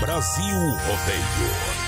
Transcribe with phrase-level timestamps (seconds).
[0.00, 1.84] Brasil Rodeio.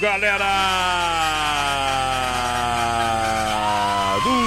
[0.00, 0.46] Galera
[4.22, 4.38] do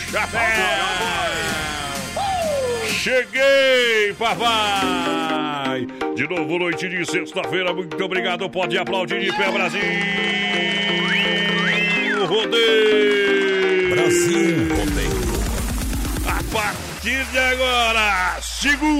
[0.00, 0.40] Chapéu.
[2.86, 5.86] Cheguei, papai!
[6.14, 7.72] De novo, noite de sexta-feira.
[7.72, 8.48] Muito obrigado.
[8.48, 9.80] Pode aplaudir de pé, Brasil.
[12.26, 13.90] Rodeio.
[13.94, 15.22] Brasil Rodeio.
[16.26, 18.92] A partir de agora, segura.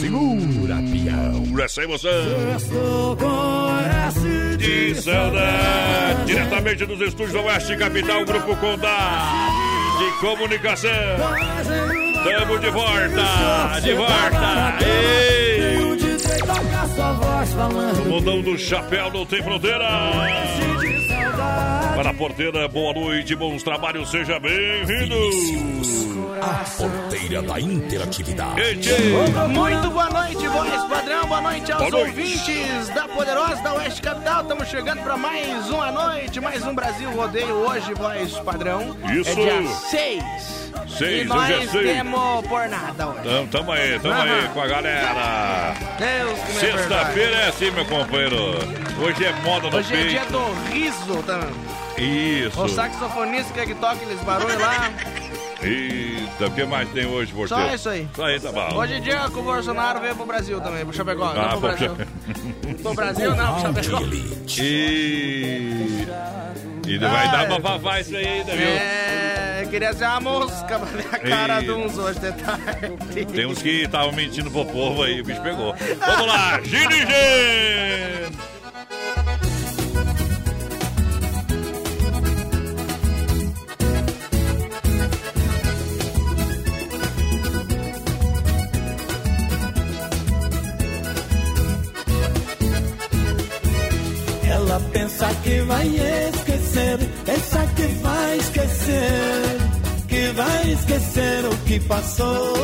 [0.00, 1.60] Segura, peão.
[1.62, 2.10] Essa emoção.
[4.58, 6.26] De saudade.
[6.26, 9.48] Diretamente dos estúdios do Oeste Capital, Grupo Condá
[9.98, 10.90] de Comunicação.
[12.24, 14.76] Tamo de volta, de volta.
[14.84, 15.76] Ei.
[18.04, 19.86] O mundão do chapéu não tem fronteira.
[21.96, 25.14] Para a porteira, boa noite, bons trabalhos, seja bem-vindo.
[26.40, 28.60] A porteira da interatividade.
[29.48, 31.26] Muito boa noite, voz padrão.
[31.26, 32.08] Boa noite aos Boa noite.
[32.08, 34.42] ouvintes da Poderosa da Oeste Capital.
[34.42, 38.96] Estamos chegando para mais uma noite, mais um Brasil Rodeio hoje, voz padrão.
[39.12, 39.30] Isso.
[39.30, 40.63] É dia 6.
[40.88, 41.86] Seis, e hoje é seis.
[41.86, 43.22] temos por nada hoje.
[43.22, 45.74] Tamo, tamo aí, tamo aí com a galera.
[45.98, 48.36] Que Sexta-feira é assim, meu companheiro.
[49.00, 50.32] Hoje é moda no Hoje é dia peito.
[50.32, 51.50] do riso também.
[51.96, 52.60] Isso.
[52.62, 54.90] O saxofonista quer que toque aqueles barulhos lá.
[55.62, 57.64] Eita, o que mais tem hoje, porteiro?
[57.68, 58.08] Só isso aí.
[58.14, 58.76] Só aí, tá bom.
[58.76, 61.32] Hoje é dia que o Bolsonaro veio pro Brasil também, pro Chapecó.
[61.34, 61.96] Ah, não pro pro Brasil.
[62.82, 64.00] Pro Brasil não, pro Chapecó.
[64.58, 66.06] E...
[66.86, 67.46] E não vai Ah, dar é.
[67.46, 68.66] pra favar isso aí ainda, viu?
[68.68, 73.24] É, queria ser uma mosca pra ver a cara de uns hoje de tarde.
[73.32, 75.74] Tem uns que estavam mentindo pro povo aí, o bicho pegou.
[76.06, 78.34] Vamos lá, dirigente!
[94.50, 95.88] Ela pensa que vai
[96.74, 99.58] esquecer, pensa que vai esquecer,
[100.08, 102.54] que vai esquecer o que passou.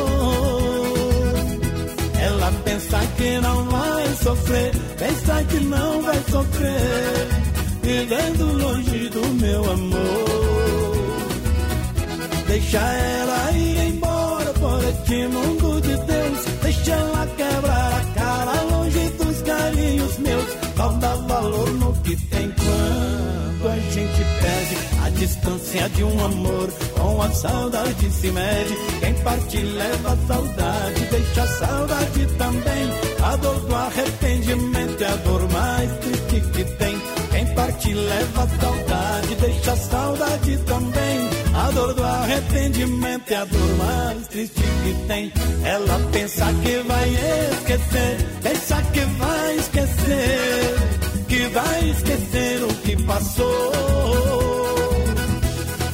[2.19, 7.27] Ela pensa que não vai sofrer, pensa que não vai sofrer,
[7.81, 10.41] vivendo longe do meu amor.
[12.47, 16.45] Deixa ela ir embora por este mundo de Deus.
[16.61, 20.45] Deixa ela quebrar a cara longe dos carinhos meus.
[20.75, 26.69] Não dá valor no que tem quando a gente perde a distância de um amor.
[26.97, 28.75] Com a saudade se mede.
[28.99, 32.89] Quem parte leva a saudade, deixa a saudade também.
[33.23, 37.01] A dor do arrependimento é a dor mais triste que tem.
[37.31, 41.29] Quem parte leva a saudade, deixa a saudade também.
[41.53, 45.31] A dor do arrependimento é a dor mais triste que tem.
[45.63, 50.75] Ela pensa que vai esquecer, pensa que vai esquecer,
[51.47, 53.71] vai esquecer o que passou.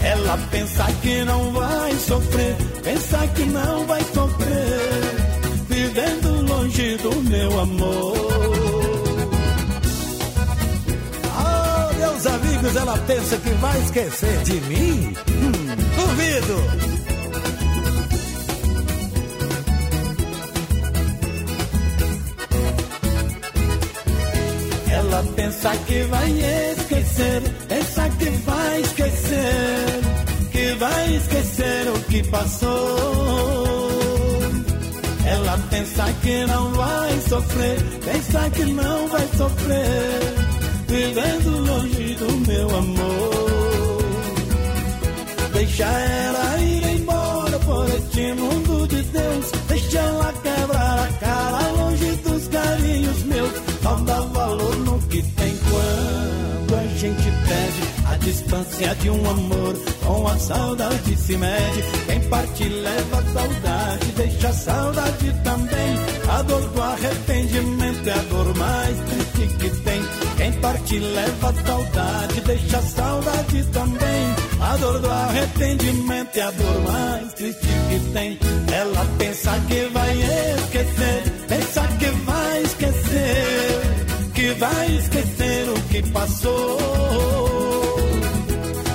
[0.01, 7.59] Ela pensa que não vai sofrer, pensa que não vai sofrer, vivendo longe do meu
[7.59, 8.57] amor.
[12.27, 15.13] amigos, ela pensa que vai esquecer de mim?
[15.29, 15.51] Hum,
[15.95, 16.96] duvido!
[25.18, 26.31] Ela pensa que vai
[26.78, 30.02] esquecer, pensa que vai esquecer,
[30.52, 33.90] que vai esquecer o que passou.
[35.25, 40.22] Ela pensa que não vai sofrer, pensa que não vai sofrer,
[40.88, 44.04] vivendo longe do meu amor.
[45.52, 52.12] Deixa ela ir embora por este mundo de Deus, deixa ela quebrar a cara longe
[52.18, 53.52] dos carinhos meus.
[53.81, 54.22] Não dá
[55.72, 59.74] quando a gente perde a distância de um amor
[60.06, 61.84] com a saudade se mede.
[62.06, 65.96] Quem parte leva a saudade, deixa a saudade também.
[66.30, 70.02] A dor do arrependimento é a dor mais triste que tem.
[70.38, 74.36] Quem parte leva a saudade, deixa a saudade também.
[74.62, 78.40] A dor do arrependimento é a dor mais triste que tem.
[78.72, 82.37] Ela pensa que vai esquecer, pensa que vai
[84.57, 86.77] vai esquecer o que passou.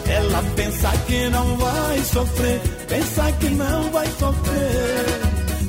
[0.08, 5.06] Ela pensa que não vai sofrer, pensa que não vai sofrer,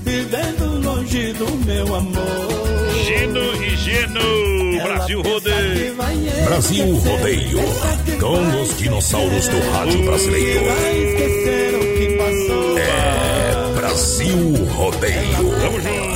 [0.03, 2.63] vivendo longe do meu amor.
[3.05, 5.95] Gino e Geno, Brasil Rodeio.
[6.45, 7.59] Brasil Rodeio,
[8.19, 10.65] com os dinossauros do rádio brasileiro.
[10.65, 12.77] Vai esquecer o que passou.
[12.77, 15.59] É Brasil Rodeio.
[15.61, 16.13] Tamo junto.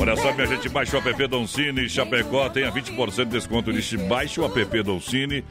[0.00, 3.72] Olha só, minha gente, baixa o app Doncini Chapecó, tenha 20% de desconto.
[3.72, 5.44] Disse, baixa o app Doncini,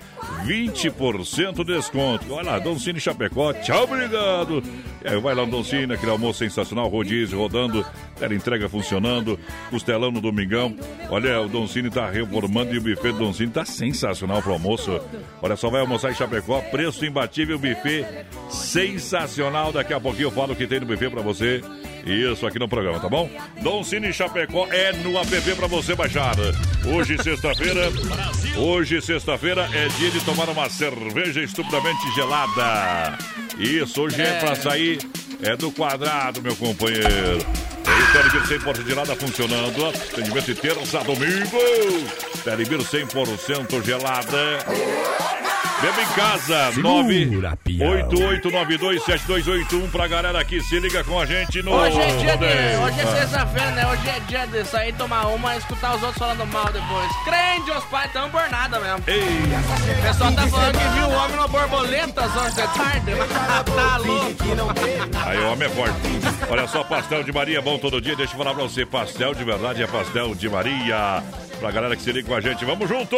[0.45, 2.33] 20% de desconto.
[2.33, 4.63] Olha lá, Doncini Chapecó, tchau, obrigado.
[5.03, 7.85] E aí, vai lá no Doncini, aquele almoço sensacional, rodízio rodando,
[8.17, 9.37] tela entrega funcionando,
[9.69, 10.75] costelão no domingão.
[11.09, 14.99] Olha, o Doncini tá reformando e o buffet do Doncini tá sensacional pro almoço.
[15.41, 18.05] Olha só, vai almoçar em Chapecó, preço imbatível, buffet
[18.49, 19.73] sensacional.
[19.73, 21.61] Daqui a pouquinho eu falo o que tem no buffet pra você.
[22.05, 23.29] Isso aqui no programa, tá bom?
[23.61, 26.35] Dom Cine Chapecó é no app pra você baixar.
[26.85, 27.89] Hoje, sexta-feira.
[28.55, 33.17] Hoje, sexta-feira, é dia de tomar uma cerveja estupidamente gelada.
[33.57, 34.99] Isso, hoje é pra sair.
[35.41, 37.07] É do quadrado, meu companheiro.
[37.87, 39.87] Aí, Telebir 100% gelada funcionando.
[39.87, 41.57] Atendimento de terça a domingo.
[42.43, 45.46] Telebir 100% gelada.
[45.79, 48.09] Beba em casa, Segura, pião.
[48.09, 51.71] 988927281 pra galera que se liga com a gente no.
[51.71, 52.45] Hoje é dia de.
[52.83, 53.15] Hoje é Ah.
[53.21, 53.85] sexta-feira, né?
[53.87, 57.11] Hoje é dia de sair tomar uma e escutar os outros falando mal depois.
[57.25, 59.03] Crente, os pais tão por nada mesmo.
[59.05, 63.11] Ei, O pessoal tá falando que viu o homem no borboletas hoje de tarde.
[63.75, 64.43] tá louco.
[65.27, 65.95] aí o homem é forte.
[66.49, 68.15] Olha só, pastel de Maria, bom todo dia.
[68.15, 71.21] Deixa eu falar pra você: pastel de verdade é pastel de Maria.
[71.59, 73.15] Pra galera que se liga com a gente, vamos junto!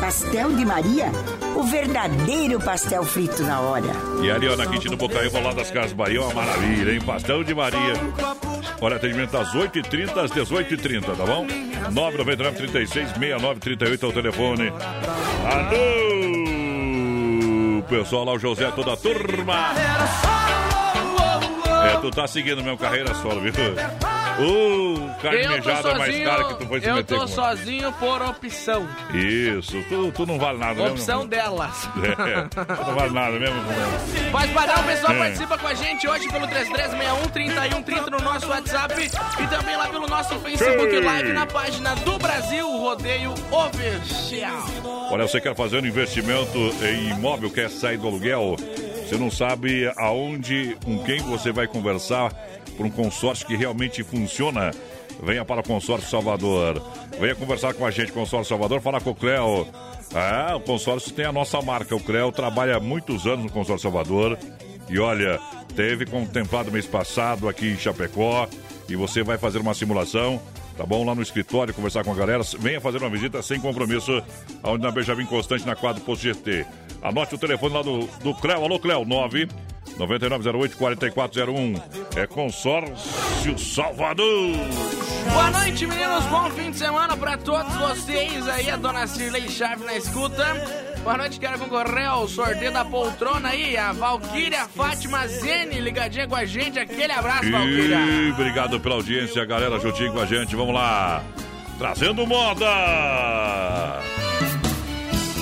[0.00, 1.06] Pastel de Maria,
[1.54, 3.86] o verdadeiro pastel frito na hora.
[4.22, 7.00] E ali, ó, na Quintino Bocaí, lá das Casas Bahia, uma maravilha, hein?
[7.00, 7.94] Pastel de Maria.
[8.80, 11.46] Olha, atendimento das 8h30 às 18h30, tá bom?
[11.92, 14.72] 999 36 69 38 é o telefone.
[15.44, 16.26] Alô!
[17.88, 19.54] Pessoal lá, o José, toda a turma.
[21.84, 23.52] É, tu tá seguindo mesmo carreira solo, viu?
[24.38, 27.20] Uh, carne Eu tô mejada mais sozinho, cara que tu foi se eu meter tô
[27.22, 27.26] com.
[27.28, 28.88] sozinho por opção.
[29.14, 30.90] Isso, tu, tu não vale nada mesmo.
[30.90, 31.88] Opção delas.
[31.96, 33.56] É, tu não vale nada mesmo.
[34.30, 35.18] Pode parar, o pessoal É.
[35.18, 38.94] participa com a gente hoje pelo 3361-3130 no nosso WhatsApp
[39.42, 40.98] e também lá pelo nosso Facebook.
[41.00, 44.66] Live na página do Brasil Rodeio Oficial.
[45.10, 48.56] Olha, você quer fazer um investimento em imóvel, quer sair do aluguel?
[49.06, 52.34] Você não sabe aonde, com quem você vai conversar
[52.76, 54.72] por um consórcio que realmente funciona?
[55.22, 56.82] Venha para o Consórcio Salvador.
[57.20, 59.68] Venha conversar com a gente, Consórcio Salvador, falar com o Cleo.
[60.12, 61.94] Ah, o consórcio tem a nossa marca.
[61.94, 64.36] O Cleo trabalha há muitos anos no Consórcio Salvador.
[64.88, 65.38] E olha,
[65.76, 68.48] teve contemplado mês passado aqui em Chapecó.
[68.88, 70.42] E você vai fazer uma simulação
[70.76, 71.04] tá bom?
[71.04, 72.42] Lá no escritório, conversar com a galera.
[72.58, 74.22] Venha fazer uma visita sem compromisso,
[74.62, 76.66] aonde na Benjamin Constante, na quadra Posto GT.
[77.02, 78.64] Anote o telefone lá do, do Cleo.
[78.64, 79.48] Alô, Cleo, 9
[79.98, 81.74] 9908 4401.
[82.16, 84.52] É Consórcio Salvador.
[85.32, 86.24] Boa noite, meninos.
[86.26, 88.70] Bom fim de semana pra todos vocês aí.
[88.70, 90.95] A dona Cirlei Chave na escuta.
[91.06, 93.76] Boa noite, quero concorrer ao sorteio da poltrona aí.
[93.76, 96.80] A Valquíria Fátima Zene ligadinha com a gente.
[96.80, 97.96] Aquele abraço, Valquíria.
[97.96, 100.56] E obrigado pela audiência, galera, juntinho com a gente.
[100.56, 101.22] Vamos lá.
[101.78, 102.66] Trazendo moda.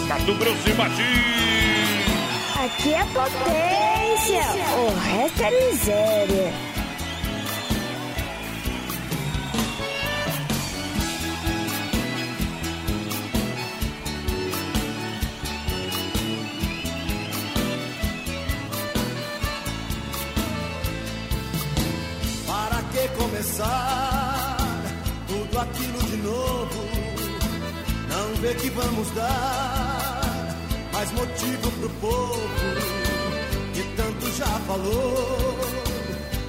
[0.06, 1.02] Mato Grosso e Mati.
[2.62, 4.42] Aqui é potência,
[4.76, 6.73] o resto é miséria.
[25.26, 26.84] Tudo aquilo de novo.
[28.08, 30.20] Não vê que vamos dar
[30.92, 32.40] mais motivo pro povo
[33.74, 35.58] que tanto já falou.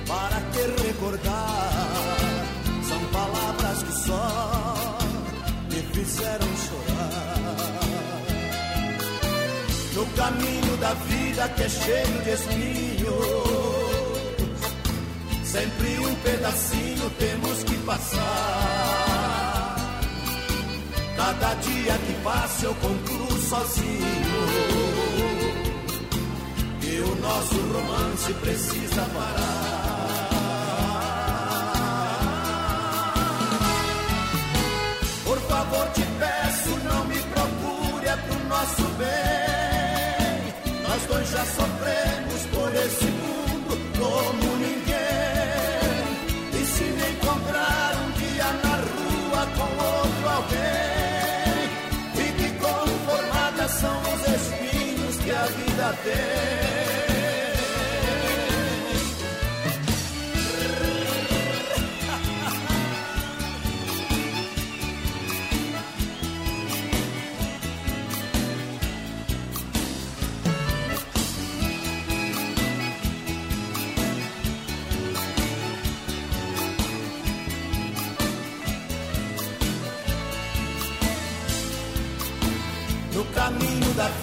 [0.07, 1.71] Para que recordar?
[2.87, 4.75] São palavras que só
[5.71, 7.75] me fizeram chorar.
[9.93, 13.44] No caminho da vida que é cheio de espinhos
[15.55, 19.75] Sempre um pedacinho temos que passar.
[21.15, 24.35] Cada dia que passa eu concluo sozinho.
[26.81, 30.29] E o nosso romance precisa parar.
[35.23, 40.83] Por favor, te peço, não me procure, é pro nosso bem.
[40.83, 44.44] Nós dois já sofremos por esse mundo como
[49.69, 50.29] ninguém.
[50.35, 51.65] alguém.
[52.15, 56.74] Fique conformada, são os espinhos que a vida tem.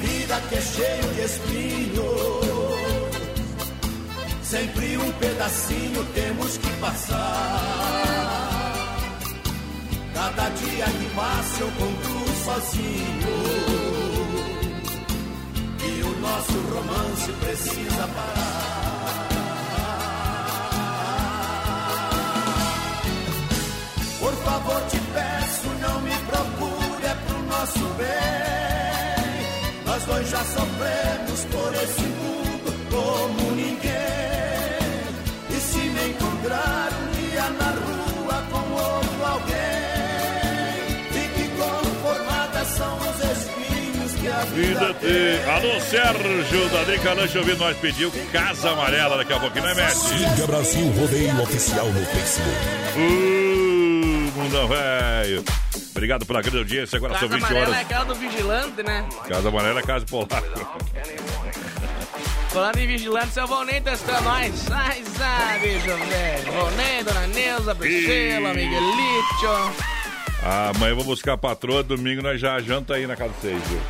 [0.01, 2.43] Vida que é cheio de espinhos.
[4.43, 8.03] Sempre um pedacinho temos que passar.
[10.15, 13.33] Cada dia que passa eu concluo sozinho.
[15.85, 18.63] E o nosso romance precisa parar.
[24.21, 28.62] Por favor, te peço, não me procure, é pro nosso bem.
[30.03, 33.93] Nós dois já sofremos por esse mundo como ninguém.
[35.51, 39.55] E se me encontrar um dia na rua com outro alguém,
[41.13, 45.45] fique conformada, são os espinhos que a vida, tem.
[45.53, 50.09] Alô, Sérgio da Decalanche ouvindo nós pediu Casa Amarela daqui a pouquinho, né, Messi?
[50.09, 52.59] Siga Brasil Rodeio Oficial no Facebook.
[52.97, 55.45] Uh, mundão velho.
[56.03, 56.97] Obrigado pela grande audiência.
[56.97, 57.79] Agora Casa são 20 Amarela horas.
[57.79, 59.09] é aquela do vigilante, né?
[59.29, 60.43] Casa Amarela é casa polar.
[62.49, 64.69] Falando em vigilante, seu Volney testou nós.
[64.73, 66.53] Ai, sabe, bicho, velho.
[66.55, 69.47] Volney, Dona Neuza, Priscila, Miguelito.
[70.43, 71.85] Amanhã eu vou buscar a patroa.
[71.85, 73.81] Domingo nós já janta aí na casa de vocês, viu?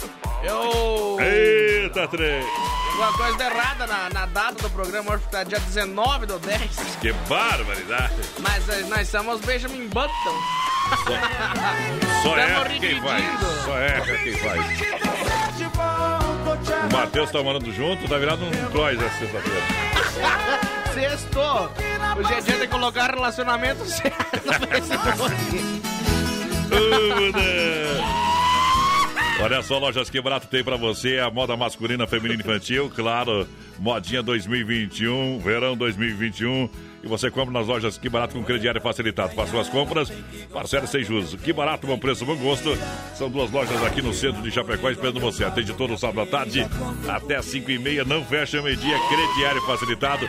[0.45, 1.17] Eu.
[1.19, 2.45] Eita, trem.
[2.91, 6.61] Alguma coisa errada na, na data do programa, hoje tá dia 19 do 10.
[7.01, 8.15] Que barbaridade.
[8.41, 10.62] Mas eh, nós somos Benjamin Button.
[12.23, 13.25] Só Tamo erra quem faz.
[13.65, 14.61] Só erra quem faz.
[16.89, 19.61] O Matheus tá morando junto, tá virado um cross essa sexta-feira.
[20.93, 21.71] Sextou.
[22.17, 24.17] O GG tem que colocar relacionamento certo.
[26.73, 28.23] Ô, mulher.
[29.43, 33.49] Olha só, Lojas Que Barato tem pra você a moda masculina, feminina e infantil, claro,
[33.79, 36.71] modinha 2021, verão 2021.
[37.03, 39.35] E você compra nas lojas Que Barato com crediário facilitado.
[39.35, 40.13] Faça suas compras,
[40.53, 41.35] parcela sem juros.
[41.35, 42.77] Que Barato, bom preço, bom gosto.
[43.15, 45.45] São duas lojas aqui no centro de Chapecó esperando você.
[45.45, 46.67] Atende todo sábado à tarde
[47.09, 48.05] até 5 e meia.
[48.05, 50.29] Não fecha meio-dia, crediário facilitado.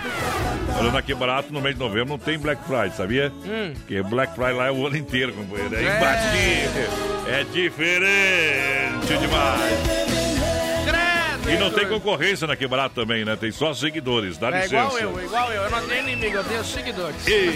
[0.79, 3.31] Olha, na Que Barato, no mês de novembro, não tem Black Friday, sabia?
[3.75, 5.75] Porque Black Friday lá é o ano inteiro, companheiro.
[5.75, 7.13] É imbatível.
[7.27, 10.22] É diferente demais.
[11.51, 13.35] E não tem concorrência na Que Barato também, né?
[13.35, 14.75] Tem só seguidores, dá É licença.
[14.75, 15.63] igual eu, igual eu.
[15.63, 17.27] Eu não tenho inimigo, eu tenho seguidores.
[17.27, 17.49] Ei,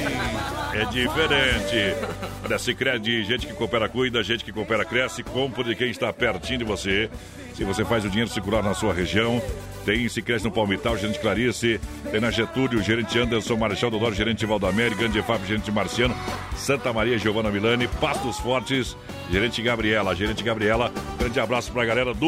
[0.74, 1.96] é diferente.
[2.44, 6.60] Olha, Cicred, gente que coopera, cuida, gente que coopera, cresce, compra de quem está pertinho
[6.60, 7.10] de você.
[7.56, 9.42] Se você faz o dinheiro circular na sua região,
[9.84, 11.80] tem Cicred no Palmital, gerente Clarice,
[12.12, 16.16] tem na Getúlio, gerente Anderson, Marechal Dodoro, gerente Valdamere, Grande FAP, gerente Marciano,
[16.56, 18.96] Santa Maria, Giovana Milani, Pastos Fortes,
[19.32, 20.92] gerente Gabriela, gerente Gabriela.
[21.18, 22.28] Grande abraço pra galera do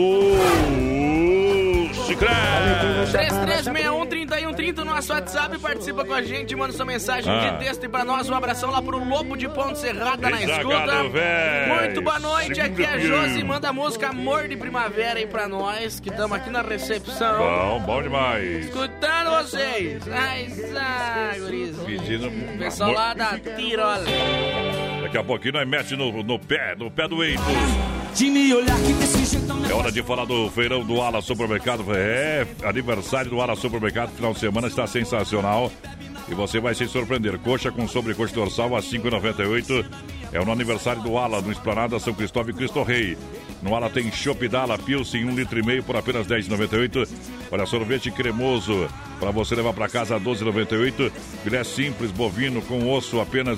[2.10, 3.12] Cicred.
[3.12, 7.50] 3361-3130 no nosso WhatsApp, participa com a gente, manda sua mensagem Ah.
[7.51, 11.04] de texto e pra nós um abração lá pro Lobo de Ponte Serrada na escuta.
[11.04, 15.48] Muito boa noite, aqui é a Josi, manda a música Amor de Primavera aí pra
[15.48, 17.38] nós, que estamos aqui na recepção.
[17.38, 18.66] Bom, bom demais.
[18.66, 20.01] Escutando vocês.
[20.12, 21.84] Ai, guriza.
[21.84, 22.32] Pedindo.
[22.58, 24.04] Pessoal amor- lá da Tirola.
[25.10, 27.42] Daqui a pouquinho nós mete no, no pé, no pé do jeito
[29.68, 31.84] É hora de falar do feirão do Ala Supermercado.
[31.96, 34.12] É aniversário do Ala Supermercado.
[34.12, 35.72] Final de semana está sensacional.
[36.28, 37.39] e você vai se surpreender.
[37.39, 39.84] Coxa com sobrecoxa dorsal a 5,98.
[40.32, 43.18] É no aniversário do Ala, no Esplanada São Cristóvão e Cristo Rei.
[43.63, 47.10] No Ala tem Chopp Dala Pilsen, 1,5 um litro e meio por apenas 10,98.
[47.51, 48.88] Olha, sorvete cremoso
[49.20, 51.12] para você levar para casa 12,98.
[51.44, 53.58] Filé simples bovino com osso apenas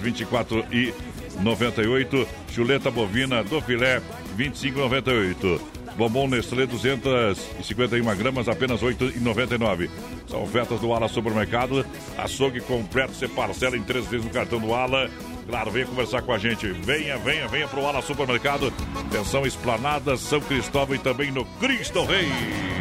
[1.42, 2.28] 24,98.
[2.54, 4.02] Chuleta bovina do filé
[4.38, 5.60] 25,98.
[5.98, 9.90] Bombom Nestlé 251 gramas, apenas 8,99.
[10.28, 11.86] São ofertas do Ala Supermercado.
[12.18, 15.10] Açougue completo, você parcela em três vezes no cartão do Ala.
[15.52, 16.66] Claro, venha conversar com a gente.
[16.66, 18.74] Venha, venha, venha pro Ala Supermercado.
[18.96, 22.32] Atenção, Esplanada, São Cristóvão e também no Cristo Rei.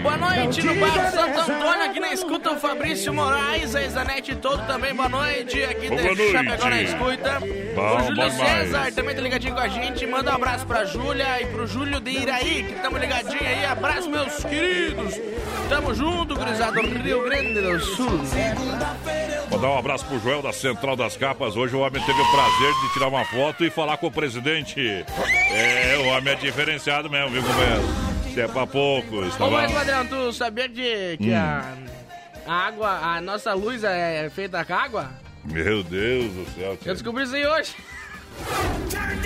[0.05, 4.65] Boa noite no Bar Santo Antônio, aqui na escuta o Fabrício Moraes, a Isanete todo
[4.67, 5.63] também, boa noite.
[5.65, 6.53] Aqui Boa deixa noite.
[6.53, 7.41] agora na escuta.
[7.75, 8.31] Bom, o Júlio.
[8.31, 10.07] César também tá ligadinho com a gente.
[10.07, 13.65] Manda um abraço pra Júlia e pro Júlio de Iraí, que estamos ligadinhos aí.
[13.65, 15.21] Abraço, meus queridos.
[15.69, 18.21] Tamo junto, cruzado Rio Grande do Sul.
[19.51, 21.57] Vou dar um abraço pro Joel da Central das Capas.
[21.57, 24.81] Hoje o homem teve o prazer de tirar uma foto e falar com o presidente.
[25.51, 27.83] É, o homem é diferenciado mesmo, viu, companheiro?
[28.29, 29.57] Isso é pra poucos, tá Ô, bom?
[29.57, 31.37] mas, Padrão, tu sabia de, que Hum.
[31.37, 31.75] a,
[32.47, 35.11] a água, a nossa luz é feita com água?
[35.45, 36.93] Meu Deus do céu, Eu tio.
[36.93, 37.75] descobri isso aí hoje.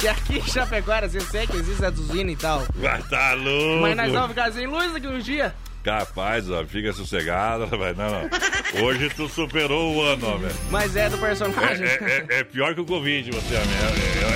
[0.00, 2.62] Que aqui em Chapecoara, você sei que existe a usina e tal.
[2.74, 3.80] Vai tá louco.
[3.82, 5.52] Mas nós vamos ficar sem luz daqui uns dias.
[5.86, 7.96] Capaz, ó, fica sossegado, velho.
[7.96, 8.84] Não, não.
[8.84, 10.54] Hoje tu superou o ano, velho.
[10.68, 11.86] Mas é do É, personagem.
[11.86, 13.68] é- é- é pior que o Covid, você, homem.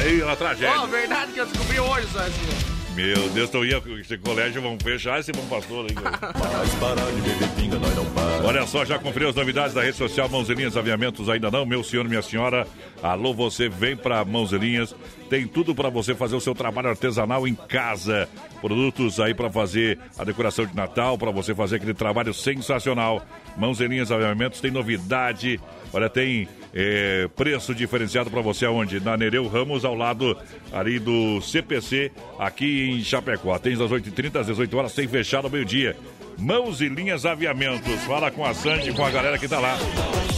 [0.06, 0.80] É, é, é uma tragédia.
[0.80, 2.79] Ó, verdade que eu descobri hoje só assim.
[3.00, 5.94] Meu Deus, então ia esse colégio, vamos fechar esse bom pastor aí.
[5.96, 6.18] cara.
[6.58, 8.46] Mas parar de beber pinga, nós não para.
[8.46, 11.28] Olha só, já conferiu as novidades da rede social Mãozelinhas Aviamentos?
[11.30, 11.64] Ainda não?
[11.64, 12.66] Meu senhor, minha senhora,
[13.02, 14.94] alô, você vem pra Mãozelinhas.
[15.30, 18.28] Tem tudo para você fazer o seu trabalho artesanal em casa.
[18.60, 23.24] Produtos aí para fazer a decoração de Natal, para você fazer aquele trabalho sensacional.
[23.56, 25.58] Mãozelinhas Aviamentos tem novidade.
[25.92, 29.00] Olha, tem é, preço diferenciado para você aonde?
[29.00, 30.36] Na Nereu Ramos, ao lado
[30.72, 33.58] ali do CPC, aqui em Chapecó.
[33.58, 35.96] Tem das 8h30 às 18 horas, sem fechar ao meio-dia.
[36.38, 38.00] Mãos e Linhas Aviamentos.
[38.04, 39.76] Fala com a Sandy, com a galera que tá lá.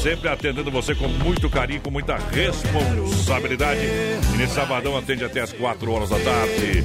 [0.03, 3.81] Sempre atendendo você com muito carinho, com muita responsabilidade.
[4.35, 6.85] E nesse sabadão atende até as 4 horas da tarde.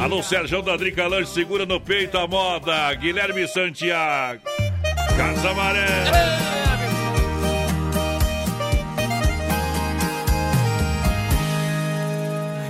[0.00, 2.94] Alô, Sérgio da Drica Lanche, segura no peito a moda.
[2.94, 4.42] Guilherme Santiago.
[5.16, 6.73] Casa Amarela.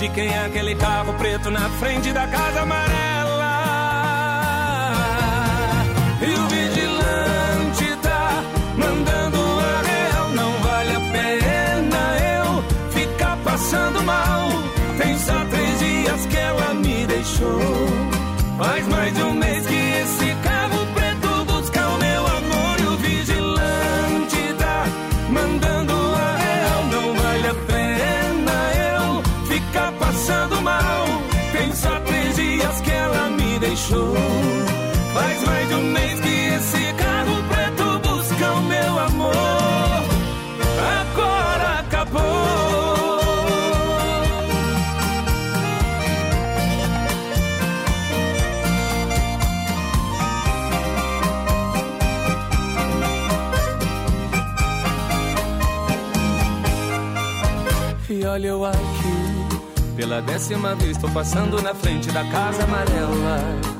[0.00, 3.50] de quem é aquele carro preto na frente da casa amarela?
[6.22, 8.42] E o vigilante tá
[8.78, 10.30] mandando a real.
[10.30, 12.02] Não vale a pena
[12.34, 14.48] eu ficar passando mal.
[14.96, 17.60] Tem só três dias que ela me deixou.
[18.56, 19.79] Faz mais de um mês que
[35.82, 39.34] mês que esse carro preto busca o meu amor.
[41.00, 42.20] Agora acabou.
[58.08, 63.79] E olha eu aqui, pela décima vez tô passando na frente da casa amarela.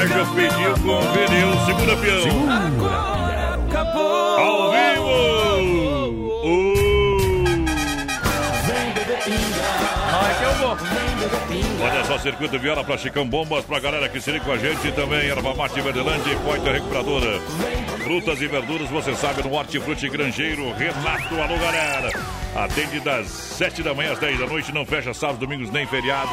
[0.00, 2.50] Sérgio pediu com pneu, segura peão.
[2.50, 4.38] Agora acabou.
[4.38, 5.10] Ao vivo!
[10.14, 10.76] Olha que eu vou.
[11.82, 14.88] Olha só, Circuito Viola pra Chicão Bombas, pra galera que se liga com a gente
[14.88, 17.38] e também Erva Mate Verdelândia e Poita Recuperadora.
[18.02, 20.72] Frutas e verduras, você sabe, no Hortifruti Grangeiro.
[20.72, 22.10] Renato, alô galera.
[22.56, 26.32] Atende das 7 da manhã às 10 da noite, não fecha sábados, domingos nem feriados.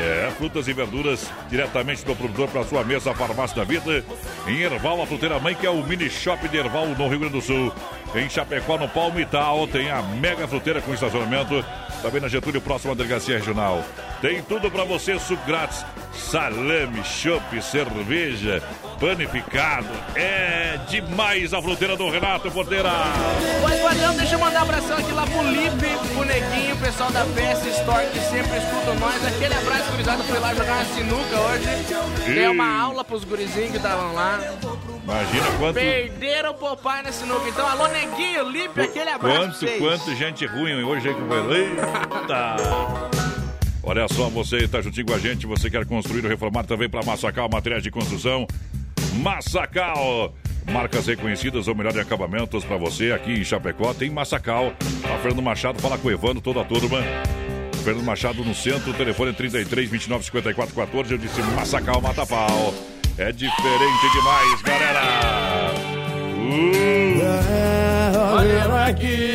[0.00, 4.02] É, frutas e verduras diretamente do produtor para sua mesa, Farmácia da Vida.
[4.46, 7.34] Em Erval, a Fruteira Mãe, que é o mini shop de Erval, no Rio Grande
[7.34, 7.70] do Sul.
[8.14, 11.62] Em Chapecó, no Palmital, tem a mega fruteira com estacionamento.
[12.00, 13.84] Também na Getúlio, próxima delegacia regional.
[14.22, 18.62] Tem tudo para você, suco grátis, salame, chopp, cerveja,
[18.98, 19.88] panificado.
[20.14, 22.90] É demais a fruteira do Renato Porteira.
[23.60, 27.10] Pois, padrão, deixa eu mandar um abração aqui lá pro Lipe, pro Neguinho, o pessoal
[27.10, 29.26] da Festa Store que sempre escutam nós.
[29.26, 32.32] Aquele abraço, gurizada, foi lá jogar uma sinuca hoje.
[32.34, 34.38] Deu uma aula pros gurizinhos que estavam lá.
[35.02, 35.74] Imagina quanto.
[35.74, 37.48] Perderam o Popeye na sinuca.
[37.48, 43.30] Então, alô, Neguinho, Lipe, aquele abraço Quanto, quanto gente ruim hoje aí com Eita!
[43.82, 47.02] Olha só, você está juntinho com a gente, você quer construir ou reformar também para
[47.02, 48.46] Massacal, materiais de construção.
[49.22, 50.34] Massacal!
[50.70, 53.94] Marcas reconhecidas ou melhor em acabamentos para você aqui em Chapecó.
[53.94, 54.72] Tem Massacal.
[55.04, 56.98] A Fernando Machado fala com o Evandro, toda a turma.
[57.82, 61.12] Fernando Machado no centro, telefone 33 29 54 14.
[61.12, 62.74] Eu disse Massacal Mata Pau.
[63.16, 65.99] É diferente demais, galera!
[68.32, 69.32] Olha aqui,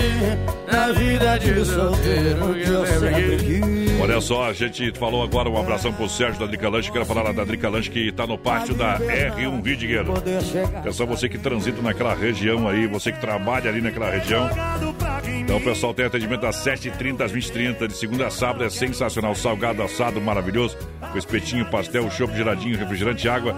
[0.72, 3.86] na vida de solteiro que eu sempre quis.
[4.02, 6.92] Olha só, a gente falou agora um abração pro Sérgio da Drica Lanche.
[6.92, 10.06] Quero falar lá da Drica Lanche que tá no pátio da R1 Ridger.
[10.78, 14.50] Atenção, você que transita naquela região aí, você que trabalha ali naquela região.
[15.40, 18.64] Então, o pessoal tem atendimento das 7h30 às 20h30, de segunda a sábado.
[18.64, 19.34] É sensacional.
[19.34, 20.78] Salgado, assado, maravilhoso.
[21.12, 23.56] Com espetinho, pastel, chopp geladinho, refrigerante, água.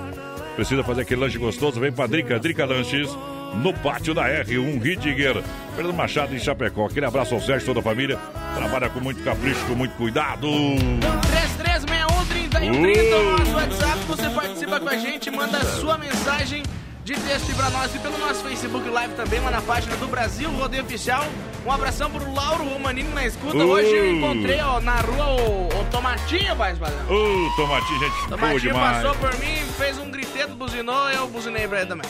[0.56, 1.80] Precisa fazer aquele lanche gostoso?
[1.80, 3.10] Vem pra Drica, Drica Lanches.
[3.56, 5.44] No pátio da R1 Ridger.
[5.76, 6.86] Fernando Machado em Chapecó.
[6.86, 8.18] Aquele abraço ao Sérgio e toda a família.
[8.56, 10.48] Trabalha com muito capricho, com muito cuidado.
[10.48, 14.00] 3361 3130 o nosso WhatsApp.
[14.08, 16.64] Você participa com a gente, manda a sua mensagem
[17.08, 20.52] de texto para nós e pelo nosso Facebook Live também, lá na página do Brasil
[20.52, 21.26] Rodeio Oficial.
[21.66, 23.56] Um abração pro Lauro Romanini na escuta.
[23.58, 23.70] Uh.
[23.70, 27.00] Hoje eu encontrei ó, na rua o, o Tomatinho, mais padrão.
[27.10, 28.98] Ô, Tomatinho, gente Tomatinho demais.
[28.98, 30.07] passou por mim, fez um
[30.46, 32.06] buzinou, eu buzinei pra ele também.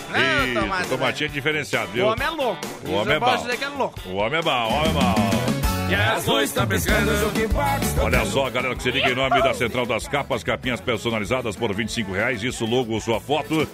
[0.54, 0.90] Tomate?
[0.90, 2.08] Tomatinho é diferenciado, O viu?
[2.08, 2.62] homem é louco.
[2.86, 3.44] O homem Eu é posso bom.
[3.46, 4.00] dizer que é louco.
[4.08, 5.57] O homem é bom, o homem é bom.
[6.54, 11.56] Tá Olha só, galera, que se liga em nome da Central das Capas, capinhas personalizadas
[11.56, 13.66] por 25 reais, isso, logo, sua foto.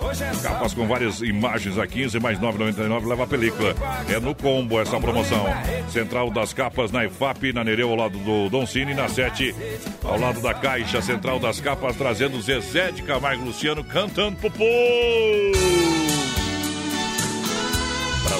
[0.43, 3.75] Capas com várias imagens a 15, mais 9,99, leva a película.
[4.07, 5.43] É no combo essa promoção.
[5.89, 9.55] Central das Capas na IFAP, na Nereu, ao lado do Don Cine, na 7,
[10.03, 15.82] ao lado da Caixa Central das Capas, trazendo Zezé de Camargo Luciano cantando pro povo.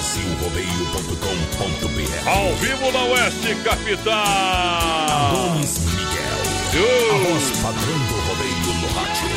[0.03, 5.31] Brasilrodeio.com.br Ao vivo na Oeste Capital.
[5.31, 6.43] Donis Miguel.
[6.75, 9.29] Uh, A voz padrão do rodeio no rádio.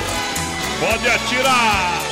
[0.80, 2.02] pode atirar.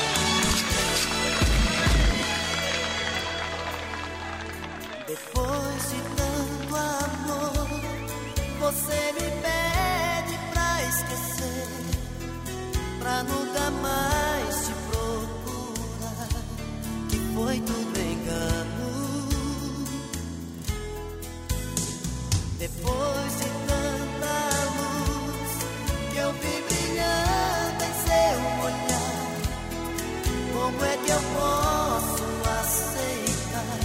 [30.75, 32.25] Como é que eu posso
[32.61, 33.79] aceitar?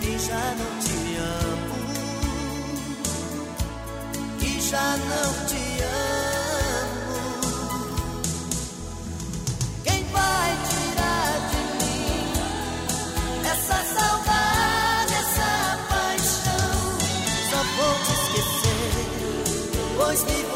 [0.00, 1.76] que já não te amo,
[4.38, 7.18] que já não te amo.
[9.84, 12.32] Quem vai tirar de mim
[13.50, 15.52] essa saudade, essa
[15.88, 16.74] paixão?
[17.50, 18.94] Só vou te esquecer,
[19.96, 20.53] pois que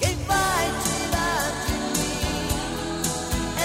[0.00, 3.02] Quem vai tirar de mim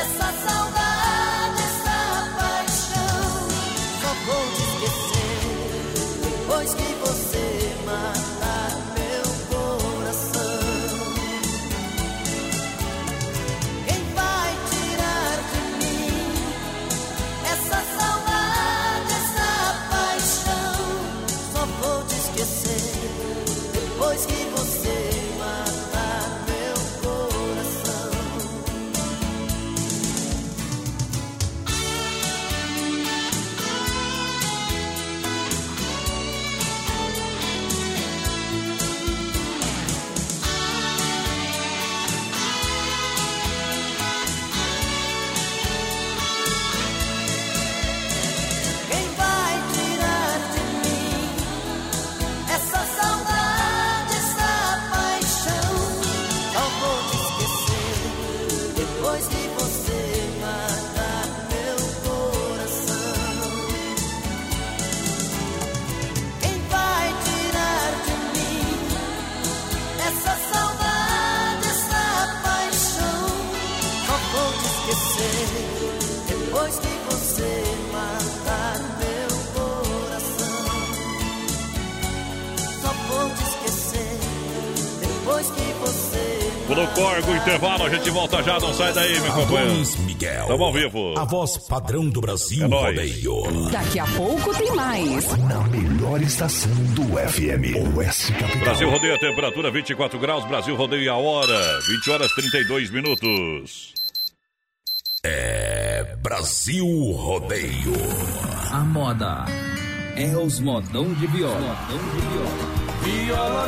[0.01, 1.99] essa saudade, essa
[2.37, 3.23] paixão?
[4.01, 5.39] Só vou te esquecer
[6.23, 7.30] depois que você.
[88.03, 89.83] Gente volta já, não sai daí, meu companheiro.
[90.05, 90.47] Miguel.
[90.47, 91.13] Tamo ao vivo.
[91.17, 92.67] A voz padrão do Brasil É.
[92.67, 93.69] Rodeio.
[93.71, 95.37] Daqui a pouco tem mais.
[95.37, 98.59] Na melhor estação do FM, Oeste Capital.
[98.61, 103.93] Brasil rodeia a temperatura 24 graus, Brasil rodeia a hora, 20 horas 32 minutos.
[105.23, 107.93] É Brasil Rodeio.
[108.71, 109.45] A moda
[110.15, 111.59] é os modão de viola.
[111.59, 112.80] Viola,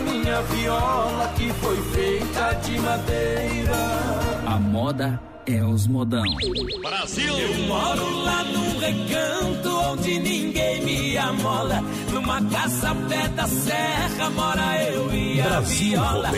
[0.04, 3.76] minha viola, que foi feita de madeira.
[4.46, 6.24] A moda é os modão.
[6.82, 7.38] Brasil!
[7.38, 11.84] Eu moro lá num recanto onde ninguém me amola.
[12.12, 16.32] Numa casa ao pé da serra mora eu e a Brasil viola.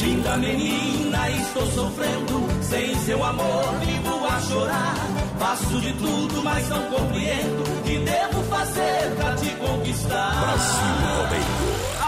[0.00, 2.48] Linda menina, estou sofrendo.
[2.62, 4.94] Sem seu amor, vivo a chorar.
[5.38, 7.62] Faço de tudo, mas não compreendo.
[7.62, 10.30] O que devo fazer pra te conquistar?
[10.40, 11.77] Brasil Rodeio.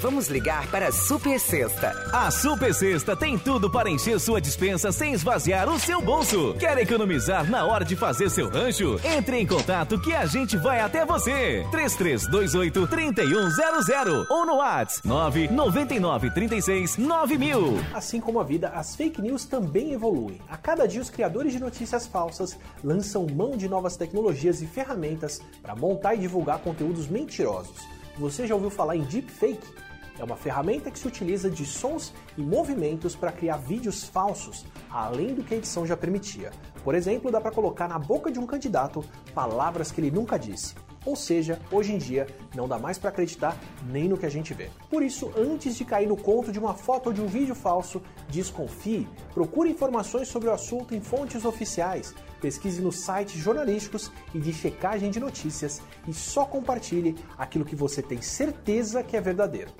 [0.00, 1.90] Vamos ligar para a Super Sexta.
[2.12, 6.54] A Super Sexta tem tudo para encher sua dispensa sem esvaziar o seu bolso.
[6.58, 9.00] Quer economizar na hora de fazer seu rancho?
[9.02, 11.66] Entre em contato que a gente vai até você.
[11.70, 17.78] 3328 3100 ou no WhatsApp 999 36 9000.
[17.94, 20.40] Assim como a vida, as fake news também evoluem.
[20.48, 25.40] A cada dia, os criadores de notícias falsas lançam mão de novas tecnologias e ferramentas
[25.62, 27.96] para montar e divulgar conteúdos mentirosos.
[28.18, 29.85] Você já ouviu falar em deepfake?
[30.18, 35.34] É uma ferramenta que se utiliza de sons e movimentos para criar vídeos falsos, além
[35.34, 36.50] do que a edição já permitia.
[36.82, 40.74] Por exemplo, dá para colocar na boca de um candidato palavras que ele nunca disse.
[41.06, 43.56] Ou seja, hoje em dia não dá mais para acreditar
[43.88, 44.68] nem no que a gente vê.
[44.90, 48.02] Por isso, antes de cair no conto de uma foto ou de um vídeo falso,
[48.28, 54.52] desconfie, procure informações sobre o assunto em fontes oficiais, pesquise nos sites jornalísticos e de
[54.52, 59.70] checagem de notícias e só compartilhe aquilo que você tem certeza que é verdadeiro.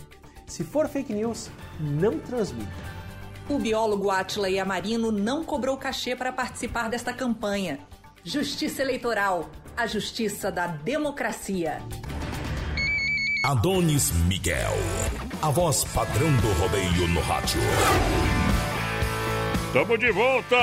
[0.46, 2.70] Se for fake news, não transmita.
[3.48, 7.78] O biólogo Atila Yamarino não cobrou cachê para participar desta campanha.
[8.24, 11.80] Justiça Eleitoral, a justiça da democracia.
[13.44, 14.72] Adonis Miguel.
[15.40, 17.60] A voz padrão do rodeio no rádio.
[19.72, 20.56] Tamo de volta!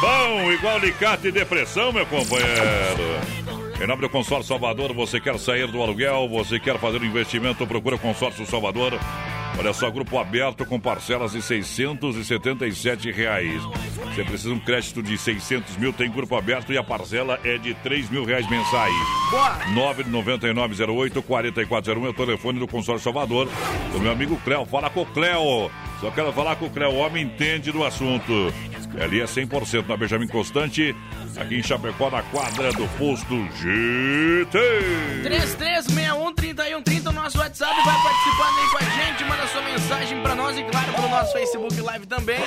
[0.00, 3.67] Bom, igual alicate e depressão, meu companheiro.
[3.80, 7.64] Em nome do Consórcio Salvador, você quer sair do aluguel, você quer fazer um investimento,
[7.64, 8.98] procura o Consórcio Salvador.
[9.56, 13.60] Olha só, grupo aberto com parcelas de 677 reais.
[14.14, 17.56] Você precisa de um crédito de 600 mil, tem grupo aberto e a parcela é
[17.58, 18.94] de 3 mil reais mensais.
[19.74, 23.48] 99908-4401 é o telefone do Consórcio Salvador.
[23.94, 25.70] O meu amigo Cléo, fala com o Cléo.
[26.00, 28.52] Só quero falar com o Cléo, o homem entende do assunto.
[29.00, 30.94] Ali é 100% na Benjamin Constante,
[31.36, 34.58] aqui em Chapecó, na quadra do posto GT.
[35.24, 40.58] 3361-3130, o nosso WhatsApp, vai participando aí com a gente, manda sua mensagem pra nós
[40.58, 42.40] e claro pro nosso Facebook Live também.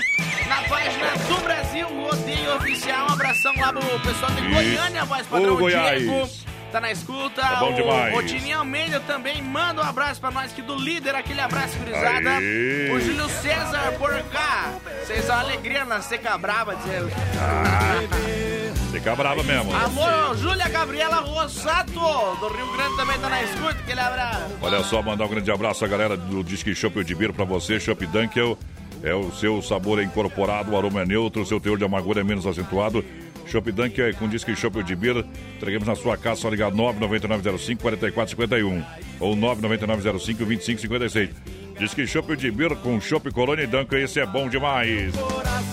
[0.48, 4.42] Na página do Brasil Rodeio Oficial, um abração lá pro pessoal de.
[4.50, 6.02] Goiânia, voz padrão Ô, Goiás.
[6.02, 6.30] Diego.
[6.72, 7.42] Tá na escuta.
[7.42, 8.18] Tá bom o, demais.
[8.18, 12.30] O Tininho Almeida também manda um abraço pra nós aqui do líder, aquele abraço, gurizada.
[12.38, 12.92] Aê.
[12.92, 14.74] O Júlio César por cá.
[15.06, 18.61] vocês são alegria na seca brava, diz ele.
[18.92, 19.74] Fica brava mesmo.
[19.74, 24.58] Amor, Júlia Gabriela Rossato, do Rio Grande também tá na escuta, aquele abraço.
[24.62, 27.80] Olha só, mandar um grande abraço à galera do Disque Shop de Biro pra você,
[27.80, 28.58] Shop Dunkel.
[29.02, 32.22] É o seu sabor é incorporado, o aroma é neutro, o seu teor de amargura
[32.22, 33.04] é menos acentuado.
[33.48, 35.26] Shop Dunkel é com Disque Shop de Biro.
[35.56, 38.84] Entreguemos na sua casa, só ligar 99905 4451
[39.20, 41.30] ou 99905 2556.
[41.78, 45.14] Disque Shop de Biro com Shop Colônia e Dunkel, esse é bom demais.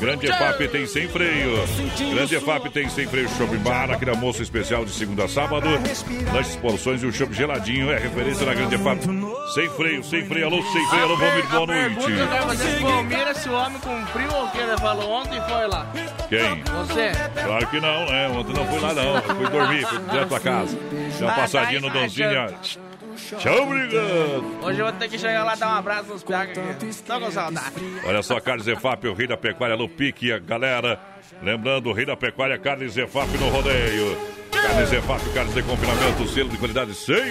[0.00, 1.58] Grande EFAP tem sem freio.
[2.14, 5.68] Grande EFAP tem sem freio Shopping Bar, aquele almoço especial de segunda a sábado.
[6.32, 9.00] Lanches, porções e o chopp geladinho é referência na Grande EFAP.
[9.54, 12.78] Sem freio, sem freio, alô, sem freio, alô, Valmir, boa eu noite.
[12.78, 15.86] pro Palmeiras se o homem cumpriu o que ele falou ontem e foi lá.
[16.28, 16.62] Quem?
[16.62, 17.12] Você.
[17.44, 18.28] Claro que não, né?
[18.28, 19.14] Ontem não fui lá não.
[19.16, 20.78] Eu fui dormir, fui direto pra casa.
[21.26, 22.28] Ah, passadinha no Donzinho.
[23.38, 24.44] Tchau, obrigado.
[24.62, 27.02] Hoje eu vou ter que chegar lá e dar um abraço nos piacos aqui.
[27.02, 27.74] Tô com saudade.
[28.04, 31.00] Olha só, Carlos Zefap, o rei da pecuária no pique, a galera.
[31.42, 34.16] Lembrando, o rei da pecuária, Carlos Zefap no rodeio.
[34.50, 37.22] Carnes Zefap, carnes de confinamento, selo de qualidade 100%.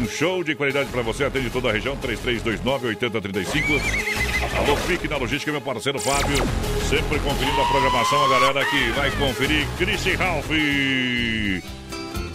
[0.00, 3.80] Um show de qualidade para você, atende toda a região, 3329-8035.
[4.58, 6.36] Alô, Pique na logística, meu parceiro Fábio.
[6.88, 9.66] Sempre conferindo a programação, a galera que vai conferir.
[9.78, 10.50] Christian Ralph.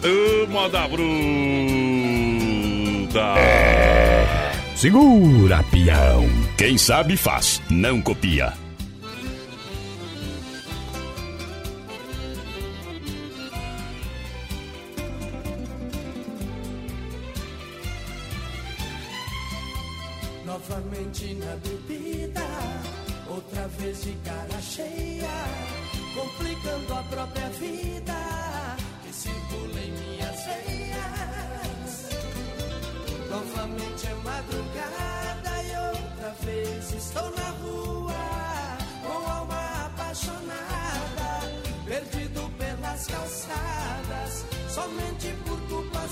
[0.04, 1.04] Ô, Moda Bruta.
[4.76, 6.28] Segura, peão.
[6.58, 8.54] Quem sabe faz, não copia.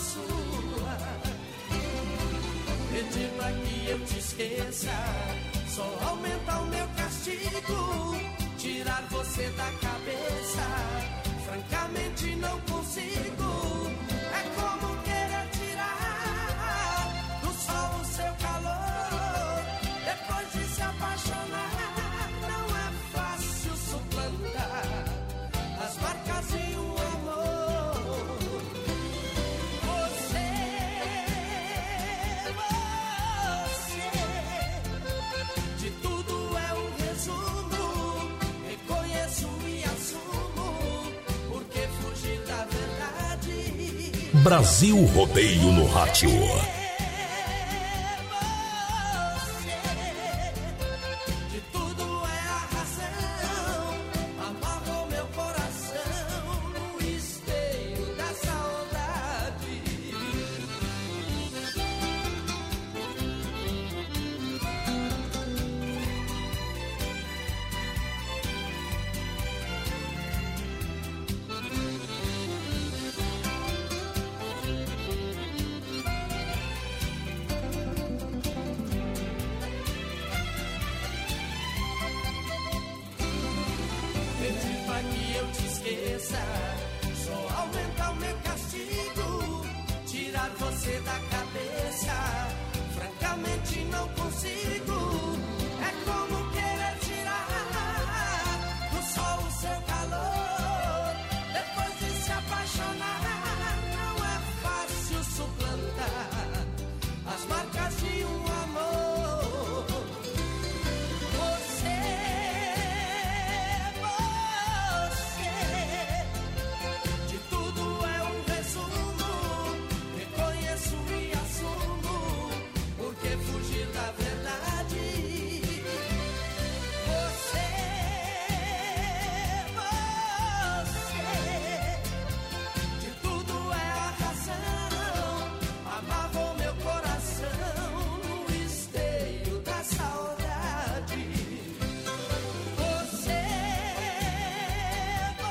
[0.01, 1.31] Sua
[2.91, 4.91] pedir pra que eu te esqueça.
[5.67, 8.15] Só aumenta o meu castigo,
[8.57, 10.65] tirar você da cabeça.
[11.45, 13.40] Francamente não consigo.
[44.41, 46.80] Brasil Rodeio no Rádio.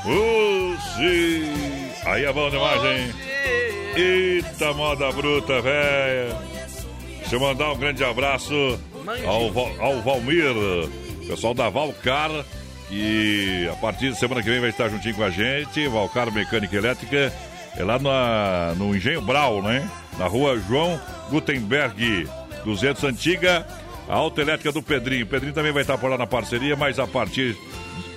[0.04, 1.44] Uzi.
[2.04, 3.12] Aí é bom demais, hein?
[3.96, 6.36] Eita, moda bruta, velha.
[7.20, 8.78] Deixa eu mandar um grande abraço
[9.26, 10.54] ao, Val- ao Valmir,
[11.26, 12.30] pessoal da Valcar,
[12.88, 15.86] que a partir de semana que vem vai estar juntinho com a gente.
[15.88, 17.32] Valcar Mecânica Elétrica,
[17.76, 19.88] é lá na, no Engenho Brau, né?
[20.18, 22.28] Na rua João Gutenberg,
[22.64, 23.66] 200 Antiga.
[24.08, 25.24] A autoelétrica do Pedrinho.
[25.24, 27.56] O Pedrinho também vai estar por lá na parceria, mas a partir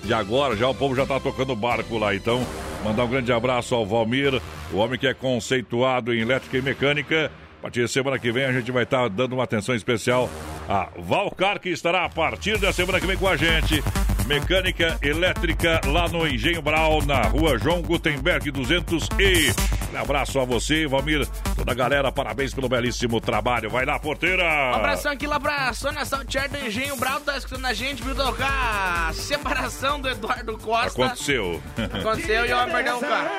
[0.04, 2.14] de agora já o povo já está tocando barco lá.
[2.14, 2.46] Então,
[2.84, 4.42] mandar um grande abraço ao Valmir,
[4.72, 7.32] o homem que é conceituado em elétrica e mecânica.
[7.60, 10.30] A partir de semana que vem a gente vai estar dando uma atenção especial
[10.68, 13.82] a Valcar, que estará a partir da semana que vem com a gente.
[14.28, 20.46] Mecânica elétrica lá no Engenho Brau, na rua João Gutenberg 200 e um abraço a
[20.46, 23.70] você, Valmir, toda a galera, parabéns pelo belíssimo trabalho.
[23.70, 24.44] Vai lá, porteira!
[24.44, 28.16] Um abração aqui lá pra Sônia Saltier do Engenho Brau, tá escutando a gente, viu
[28.16, 31.06] tocar a separação do Eduardo Costa.
[31.06, 31.62] Aconteceu.
[31.78, 33.30] Aconteceu e eu perdeu o carro.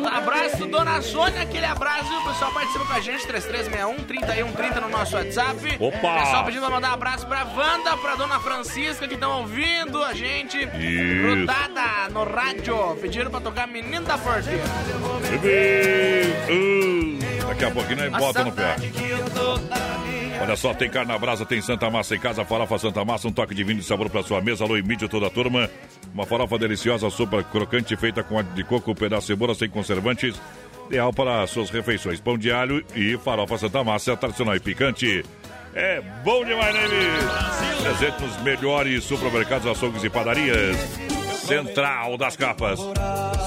[0.00, 4.88] Um abraço, dona Sônia, aquele abraço, o pessoal participa com a gente, 3361 3130 no
[4.88, 5.76] nosso WhatsApp.
[5.78, 6.20] Opa!
[6.20, 10.14] Pessoal pedindo pra mandar um abraço pra Wanda, pra dona Francisca, que estão ouvindo a
[10.14, 10.58] gente.
[10.58, 11.22] Isso.
[11.22, 14.62] Grudada no rádio, pediram pra tocar Menino da Porteira.
[16.50, 18.76] Uh, daqui a pouquinho nós bota no pé.
[20.40, 23.32] Olha só, tem carne na brasa, tem Santa Massa em casa, farofa Santa Massa, um
[23.32, 24.64] toque de vinho de sabor para sua mesa.
[24.64, 25.68] Alô, mídia toda a turma.
[26.14, 30.40] Uma farofa deliciosa, sopa crocante feita com óleo de coco, pedaço de cebola sem conservantes.
[30.88, 32.20] Ideal para suas refeições.
[32.20, 35.24] Pão de alho e farofa Santa Massa, tradicional e picante.
[35.74, 37.82] É bom demais, né, amigo?
[37.82, 41.19] Presente nos melhores supermercados, açougues e padarias.
[41.50, 42.78] Central das Capas.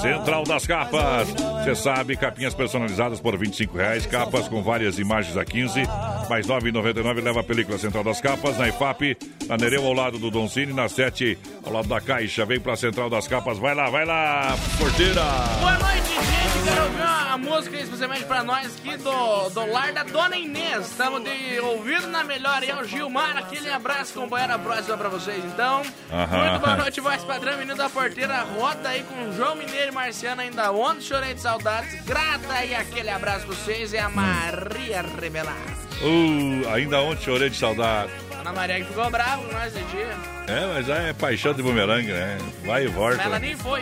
[0.02, 1.28] Central das Capas.
[1.64, 5.82] Você sabe, capinhas personalizadas por 25 reais, capas com várias imagens a 15,
[6.28, 9.16] mais 9,99 leva a película Central das Capas, na IFAP,
[9.48, 12.44] na Nereu ao lado do Don Cine, na 7 ao lado da Caixa.
[12.44, 15.22] Vem pra Central das Capas, vai lá, vai lá, porteira!
[15.60, 16.64] Boa noite, gente.
[16.64, 20.86] Quero ouvir uma música especialmente pra nós aqui do, do lar da Dona Inês.
[20.86, 23.36] Estamos de ouvido na melhor aí, é o Gilmar.
[23.38, 25.82] Aquele abraço, companheira próxima pra vocês, então.
[26.12, 26.48] Aham.
[26.50, 28.42] Muito boa noite, voz padrão, menino da porteira.
[28.42, 31.00] Roda aí com João Mineiro e Marciano ainda ontem.
[31.00, 32.04] Chorei de saudades.
[32.04, 33.94] Grata e aquele abraço pra vocês.
[33.94, 35.56] É a Maria Rebelar.
[36.02, 38.10] Uh, ainda ontem chorei de saudade.
[38.38, 40.10] Ana Maria que ficou brava com nós esse dia.
[40.48, 42.36] É, mas é paixão de bumerangue, né?
[42.64, 43.16] Vai e volta.
[43.16, 43.80] Mas ela nem foi.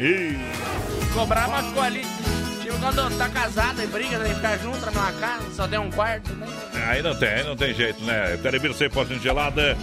[0.00, 0.36] Ih,
[1.08, 2.02] Ficou brava, mas ficou ali.
[2.64, 5.78] Tipo, quando tá casada e briga, tem que ficar junto na mesma casa, só tem
[5.78, 6.32] um quarto.
[6.32, 6.46] Né?
[6.88, 8.38] aí não tem, aí não tem jeito, né?
[8.42, 9.76] Telebir 100% gelada,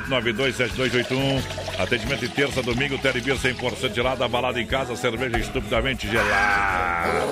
[0.00, 1.42] 988-927281.
[1.78, 7.26] Atendimento de terça, domingo, Telebir 100% gelada, balada em casa, cerveja estupidamente gelada.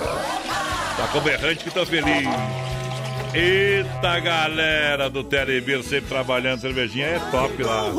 [0.99, 2.29] Tá com berrante que tô feliz.
[3.33, 7.91] Eita, galera do Telebir sempre trabalhando, cervejinha é top lá.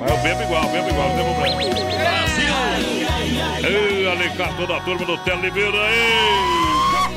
[0.00, 3.05] Mas eu bebo igual, bebo igual, não tem problema.
[3.64, 4.06] Ei,
[4.56, 7.16] toda a turma do Telebir aí.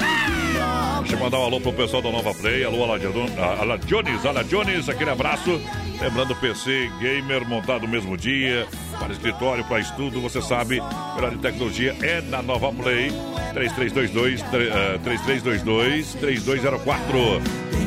[1.00, 2.64] Deixa eu mandar um alô pro pessoal da Nova Play.
[2.64, 5.60] Alô, Ala Jones, Ala Jones, aquele abraço.
[6.02, 8.66] Lembrando, PC Gamer montado no mesmo dia,
[8.98, 10.82] para escritório, para estudo, você sabe,
[11.16, 13.12] melhor de tecnologia é na Nova Play.
[13.54, 17.42] 3322 tre- eh, 3322 3204.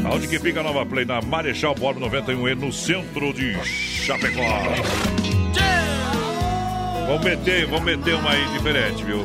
[0.05, 1.05] Aonde que fica a Nova Play?
[1.05, 4.43] Na Marechal Borba 91E, no centro de Chapecó.
[7.13, 9.23] Vamos meter, vamos meter uma aí diferente, viu?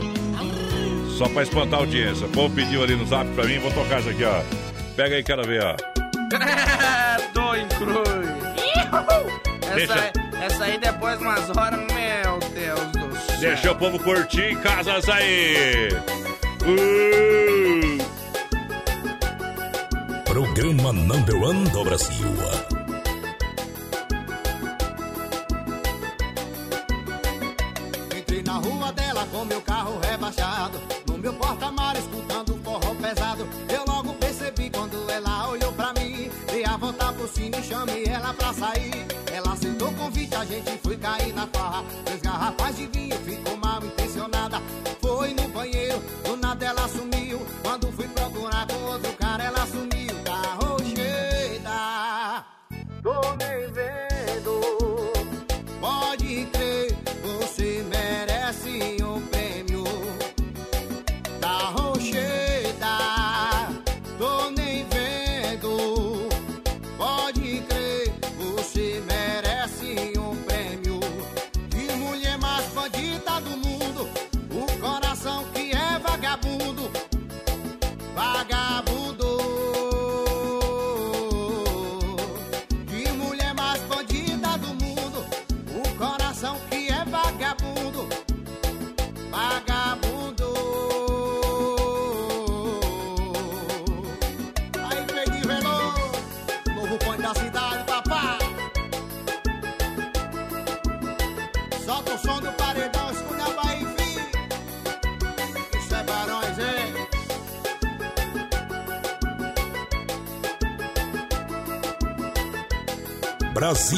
[1.18, 2.28] Só pra espantar a audiência.
[2.28, 4.42] O povo pediu ali no zap pra mim, vou tocar isso aqui, ó.
[4.98, 5.74] Pega aí, quero ver, ó.
[6.30, 8.10] Credo em cruz.
[9.62, 10.12] Essa, Deixa-
[10.42, 13.40] essa aí depois de umas horas, meu Deus do céu.
[13.40, 15.88] Deixa o povo curtir em casas aí.
[16.64, 17.98] Uh!
[20.26, 22.28] Programa Number One do Brasil.
[29.38, 33.48] Com meu carro rebaixado No meu porta-mar escutando forró pesado.
[33.70, 38.06] Eu logo percebi quando ela olhou pra mim Dei a volta por cima e chamei
[38.06, 39.06] ela pra sair.
[39.32, 41.84] Ela aceitou o convite, a gente foi cair na farra.
[42.06, 43.16] Três garrafas de vinho,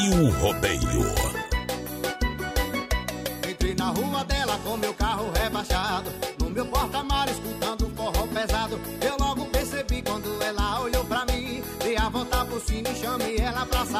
[0.10, 1.14] Brasil Rodeio.
[3.47, 6.12] Entrei na rua dela com meu carro rebaixado.
[6.39, 8.80] No meu porta-mar escutando forró pesado.
[9.01, 11.62] Eu logo percebi quando ela olhou pra mim.
[11.84, 13.99] Dei a volta pro cine e chamei ela pra sair.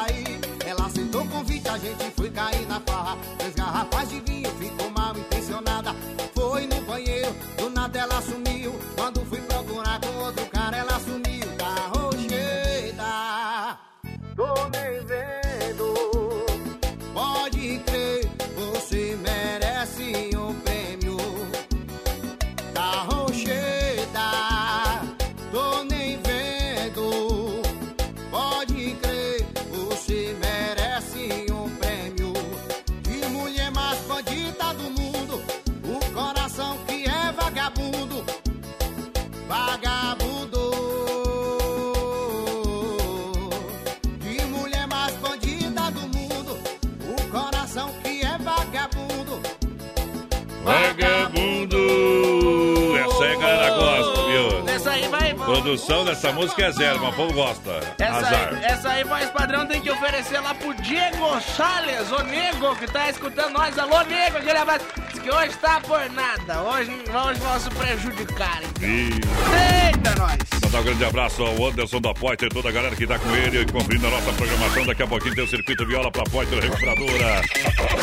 [55.60, 57.80] Produção dessa música é zero, mas o povo gosta.
[57.98, 58.48] Essa Azar.
[58.48, 62.86] aí, essa aí, voz padrão, tem que oferecer lá pro Diego Salles, o Nego, que
[62.86, 63.78] tá escutando nós.
[63.78, 64.86] Alô, Nego, aquele abraço.
[65.12, 66.62] Diz que hoje tá por nada.
[66.62, 68.62] Hoje vamos vamos prejudicar.
[68.62, 68.88] então.
[68.88, 70.38] Eita, nós!
[70.64, 73.70] Mandar um grande abraço ao Anderson da Poiter, toda a galera que tá com ele,
[73.70, 74.86] conferindo a nossa programação.
[74.86, 77.42] Daqui a pouquinho tem o circuito viola pra Poiter Recuperadora.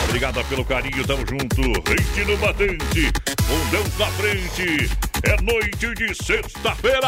[0.03, 1.61] Obrigada pelo carinho, tamo junto.
[1.89, 3.11] Rente no batente,
[3.47, 5.06] fundão pra frente.
[5.23, 7.07] É noite de sexta-feira.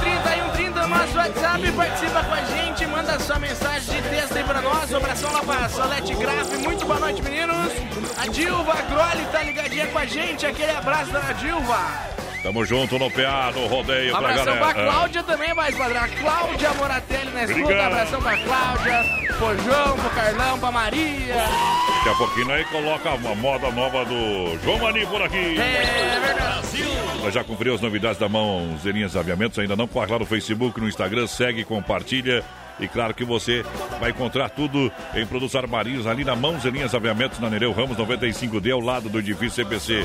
[0.00, 4.94] 3130 nosso WhatsApp, participa com a gente, manda sua mensagem de texto aí pra nós.
[4.94, 7.72] Abração lá pra Salete Graf, muito boa noite, meninos.
[8.16, 12.13] A Dilva Groli tá ligadinha com a gente, aquele abraço da Dilva.
[12.44, 14.74] Tamo junto no PA, no rodeio pra Abração galera.
[14.74, 16.02] pra Cláudia também, mais padrão.
[16.02, 17.62] A Cláudia Moratelli na escuta.
[17.62, 17.86] Obrigado.
[17.92, 19.04] Abração pra Cláudia,
[19.38, 21.34] pro João, pro Carlão, pra Maria.
[21.96, 25.58] Daqui a pouquinho aí coloca uma moda nova do João Mani por aqui.
[25.58, 27.22] É verdade.
[27.22, 29.88] Nós já conferiu as novidades da Mãozinhas Aviamentos, ainda não?
[29.88, 32.44] Corre lá no Facebook, no Instagram, segue, compartilha.
[32.80, 33.64] E claro que você
[34.00, 38.80] vai encontrar tudo em produtos armarinhos ali na Mãozinhas Aviamentos, na Nereu Ramos 95D, ao
[38.80, 40.04] lado do edifício CPC.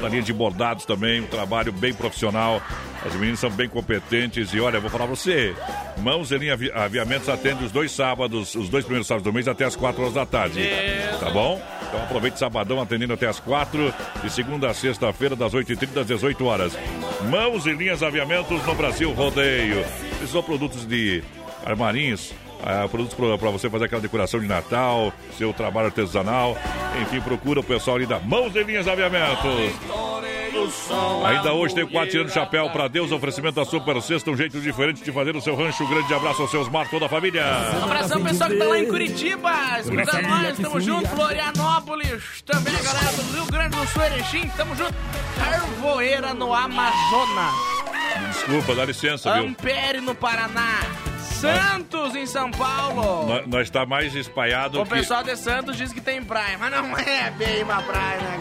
[0.00, 2.62] Na linha de bordados também, um trabalho bem profissional.
[3.04, 5.54] As meninas são bem competentes e olha, vou falar pra você,
[5.98, 9.76] Mãos Avi- Aviamentos atende os dois sábados, os dois primeiros sábados do mês até as
[9.76, 10.60] 4 horas da tarde.
[11.20, 11.60] Tá bom?
[11.88, 13.92] Então aproveite sabadão atendendo até as 4
[14.22, 16.78] de segunda a sexta-feira, das 8h30 às 18 horas.
[17.30, 19.84] Mãos e linhas aviamentos no Brasil Rodeio.
[20.30, 21.22] São produtos de
[21.64, 22.32] armarinhos.
[22.62, 26.56] ah, produtos para você fazer aquela decoração de Natal, seu trabalho artesanal.
[27.02, 29.72] Enfim, procura o pessoal ali da Mãos e Linhas Aviamentos.
[31.26, 34.60] Ainda hoje tem o quatro tirando chapéu para Deus, oferecimento da Super Sexta, um jeito
[34.60, 35.84] diferente de fazer o seu rancho.
[35.84, 37.44] Um grande abraço ao seus Mar, toda a família.
[37.82, 43.12] Abração, pessoal que tá lá em Curitiba, escutando nós, tamo junto, Florianópolis, também a galera
[43.12, 44.94] do Rio Grande do Sul, Erechim, tamo junto,
[45.36, 47.54] Carvoeira no Amazonas,
[48.32, 49.44] Desculpa, dá licença, viu?
[49.44, 50.78] Ampere no Paraná,
[51.34, 53.26] Santos em São Paulo.
[53.26, 54.94] Nós, nós tá mais espalhado O que...
[54.94, 58.38] pessoal de Santos diz que tem praia, mas não é bem uma praia, né?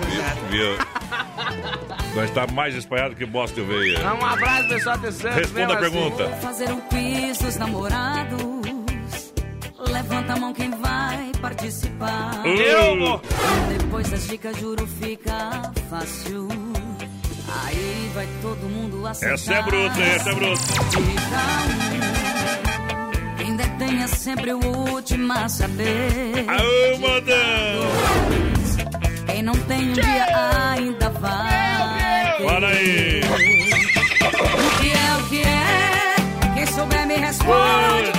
[0.49, 0.77] Viu?
[2.15, 3.99] Nós tá mais espalhado que bosta de veia.
[4.13, 5.35] Um abraço, pessoal de Santos.
[5.37, 6.11] Responda a mesmo assim.
[6.11, 6.35] pergunta.
[6.37, 8.43] Fazer um quiz dos namorados.
[9.79, 12.45] Levanta a mão quem vai participar.
[12.45, 13.21] Eu vou.
[13.77, 16.47] Depois das dicas, juro, fica fácil.
[17.61, 19.33] Aí vai todo mundo acertar.
[19.35, 20.61] Essa é bruta, essa é bruta.
[23.37, 26.45] Quem detém é sempre o último a saber.
[26.47, 28.23] Aô, modão!
[29.27, 32.37] Quem não tem um dia ainda vai.
[32.47, 33.21] Fala aí!
[33.21, 36.15] O que é, o que é?
[36.55, 38.12] Quem souber me responde.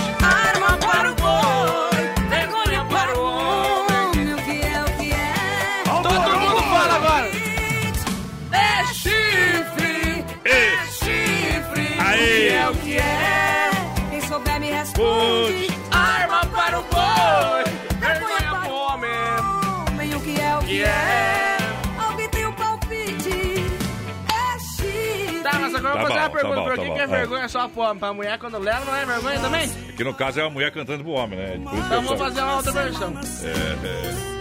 [26.09, 26.57] Fazer bom, uma tá pergunta.
[26.57, 26.95] bom, Por tá que, bom.
[26.95, 27.99] que é vergonha só pro homem?
[27.99, 29.69] Pra mulher quando leva não é vergonha também?
[29.97, 31.55] Que no caso é a mulher cantando pro homem, né?
[31.57, 33.15] Então só- fazer uma outra versão.
[33.43, 34.35] É, é.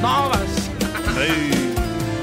[0.00, 0.70] Novas.
[1.18, 1.68] Aí.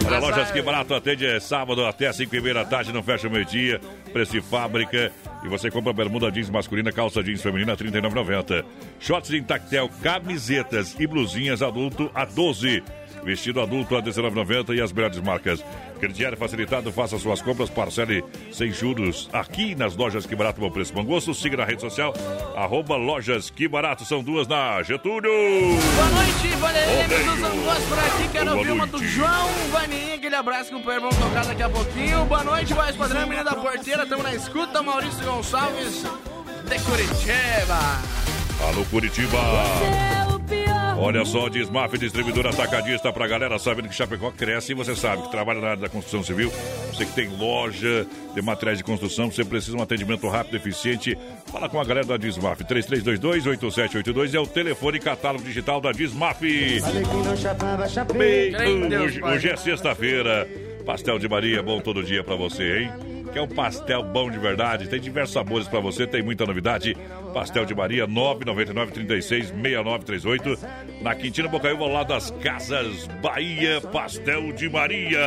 [0.08, 3.28] Olha, lojas que barato atende é sábado até 5 e meia da tarde, não fecha
[3.28, 3.82] o meio-dia.
[4.14, 5.12] Preço de fábrica.
[5.44, 8.64] E você compra bermuda jeans masculina, calça jeans feminina R$ 39,90.
[9.00, 12.84] Shorts em tactel, camisetas e blusinhas adulto a 12.
[13.26, 15.66] Vestido adulto a R$19,90 e as melhores marcas.
[16.00, 20.94] Crediário facilitado, faça suas compras, parcele sem juros aqui nas lojas Que Barato Bom Preço
[20.94, 21.34] Bom Gosto.
[21.34, 22.14] Siga na rede social,
[22.56, 24.06] arroba lojas Que Barato.
[24.06, 25.32] São duas na Getúlio.
[25.32, 28.28] Boa noite, Valerina dos Angos por aqui.
[28.32, 30.16] Quero Boa ouvir uma do João Vaninha.
[30.16, 32.26] Aquele abraço que o Pé vamos tocar daqui a pouquinho.
[32.26, 34.04] Boa noite, voz padrão, menina da porteira.
[34.04, 34.84] Estamos na escuta.
[34.84, 37.80] Maurício Gonçalves de Curitiba.
[38.68, 39.38] Alô, Curitiba.
[40.98, 45.32] Olha só, Desmaf, distribuidor atacadista pra galera sabendo que Chapecó cresce e você sabe que
[45.32, 46.52] trabalha na área da construção civil.
[46.94, 50.58] Você que tem loja, tem materiais de construção, você precisa de um atendimento rápido e
[50.58, 51.18] eficiente.
[51.52, 52.62] Fala com a galera da Desmaf.
[52.64, 56.42] 3322-8782 é o telefone e catálogo digital da Desmaf.
[58.16, 60.48] Bem, hoje, hoje é sexta-feira.
[60.86, 63.15] Pastel de Maria, bom todo dia pra você, hein?
[63.32, 64.88] Quer um pastel bom de verdade?
[64.88, 66.96] Tem diversos sabores pra você, tem muita novidade.
[67.34, 70.58] Pastel de Maria, 999 36 6938
[71.02, 75.20] Na Quintina Bocaiúva, ao lado das Casas Bahia, Pastel de Maria.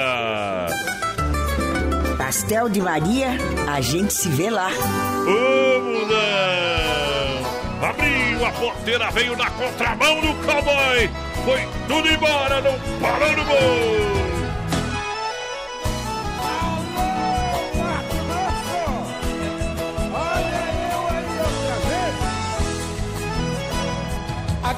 [2.16, 3.28] Pastel de Maria,
[3.68, 4.68] a gente se vê lá.
[4.68, 7.88] Vamos não!
[7.88, 11.10] Abriu a porteira, veio na contramão do cowboy.
[11.44, 14.37] Foi tudo embora, não parou no gol.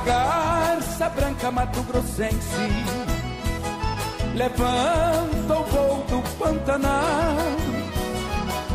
[0.04, 2.68] Garça branca Mato Grossense
[4.34, 7.36] levanta o voo do Pantanal.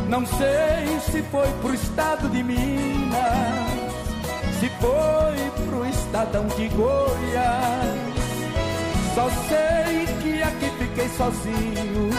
[0.07, 3.19] Não sei se foi pro estado de Minas,
[4.59, 8.15] se foi pro estadão de Goiás.
[9.15, 12.09] Só sei que aqui fiquei sozinho,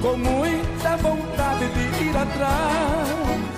[0.00, 3.57] com muita vontade de ir atrás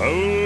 [0.00, 0.40] Ô,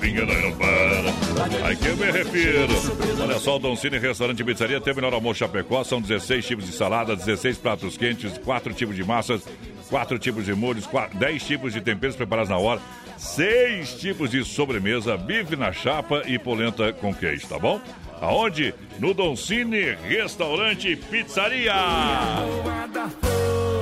[0.00, 1.66] pinga não para.
[1.66, 2.74] Aí que eu me refiro.
[3.22, 5.84] Olha só, o Don Cine Restaurante Pizzaria tem o melhor almoço Chapecó.
[5.84, 9.42] São 16 tipos de salada, 16 pratos quentes, 4 tipos de massas,
[9.88, 12.80] 4 tipos de molhos, 4, 10 tipos de temperos preparados na hora,
[13.16, 17.80] 6 tipos de sobremesa, bife na chapa e polenta com queijo, tá bom?
[18.20, 18.74] Aonde?
[18.98, 21.74] No Don Cine Restaurante Pizzaria.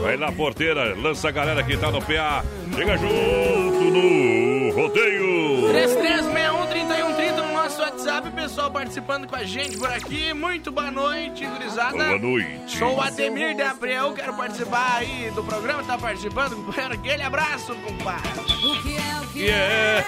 [0.06, 2.44] Vai na porteira, lança a galera que tá no PA.
[2.76, 5.68] Chega junto no rodeio.
[5.72, 8.30] 3361-3130 no nosso WhatsApp.
[8.30, 10.32] Pessoal participando com a gente por aqui.
[10.32, 11.96] Muito boa noite, gurizada.
[11.96, 12.78] Boa noite.
[12.78, 14.12] Sou o Ademir de Abreu.
[14.12, 15.82] Quero participar aí do programa.
[15.82, 16.54] Tá participando?
[16.54, 16.94] companheiro?
[16.94, 18.30] Aquele abraço, compadre.
[18.38, 20.04] O que é, o que Que é?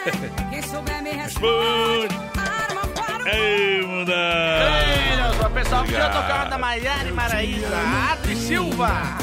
[0.48, 2.14] Quem souber me responde.
[3.32, 4.14] Ei, mundão.
[4.14, 6.22] Ei, Deus, o pessoal podia Obrigado.
[6.22, 7.76] tocar da Maiara e Maraísa.
[8.12, 9.18] Adri Silva.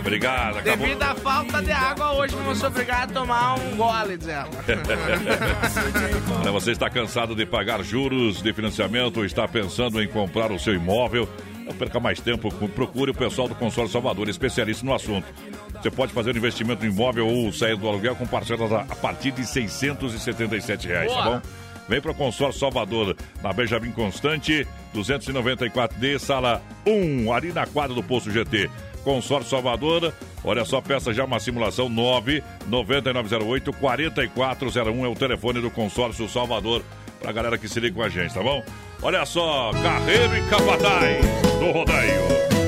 [0.00, 0.86] Obrigado, acabou.
[0.86, 4.48] Devido à falta de água, hoje vamos ser obrigados a tomar um gole, diz ela.
[6.40, 10.58] Olha, você está cansado de pagar juros de financiamento ou está pensando em comprar o
[10.58, 11.28] seu imóvel?
[11.64, 15.26] Não perca mais tempo, procure o pessoal do Consórcio Salvador, especialista no assunto.
[15.80, 19.30] Você pode fazer um investimento em imóvel ou sair do aluguel com parcelas a partir
[19.30, 21.42] de 677 reais, tá bom?
[21.90, 24.64] Vem para o Consórcio Salvador, na Benjamin Constante,
[24.94, 28.70] 294D, sala 1, ali na quadra do Posto GT.
[29.02, 30.14] Consórcio Salvador,
[30.44, 36.84] olha só, peça já uma simulação 9 9908 4401 é o telefone do Consórcio Salvador
[37.20, 38.62] pra galera que se liga com a gente, tá bom?
[39.02, 41.26] Olha só, Carreiro e Capataz
[41.58, 42.59] do Rodeio.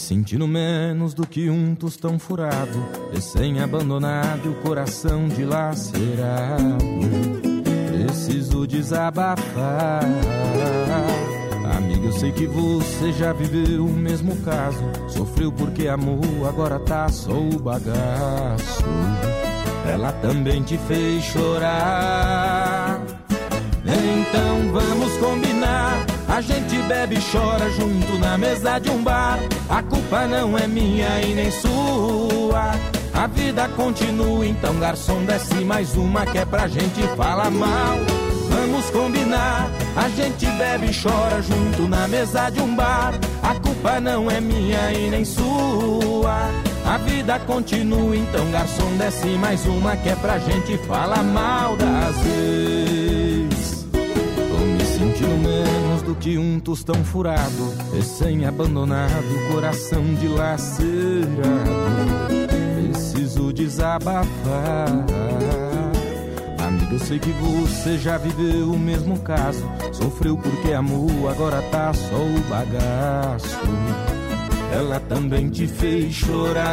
[0.00, 6.78] Sentindo menos do que um tostão furado, recém-abandonado e o coração dilacerado.
[7.92, 10.02] Preciso desabafar.
[11.76, 14.82] Amiga, eu sei que você já viveu o mesmo caso.
[15.08, 18.84] Sofreu porque amou, agora tá só o bagaço.
[19.86, 23.00] Ela também te fez chorar.
[23.84, 26.09] Então vamos combinar.
[26.30, 29.38] A gente bebe e chora junto na mesa de um bar.
[29.68, 32.70] A culpa não é minha e nem sua.
[33.12, 37.98] A vida continua, então garçom desce mais uma que é pra gente falar mal.
[38.48, 39.68] Vamos combinar.
[39.96, 43.12] A gente bebe e chora junto na mesa de um bar.
[43.42, 46.48] A culpa não é minha e nem sua.
[46.86, 52.16] A vida continua, então garçom desce mais uma que é pra gente falar mal das
[52.24, 53.09] ex.
[55.20, 60.80] Sentindo menos do que um tostão furado, recém-abandonado, coração dilacerado.
[62.90, 64.24] Preciso desabafar.
[66.58, 69.62] Amiga, eu sei que você já viveu o mesmo caso.
[69.92, 73.58] Sofreu porque amou, agora tá só o bagaço.
[74.72, 76.72] Ela também te fez chorar.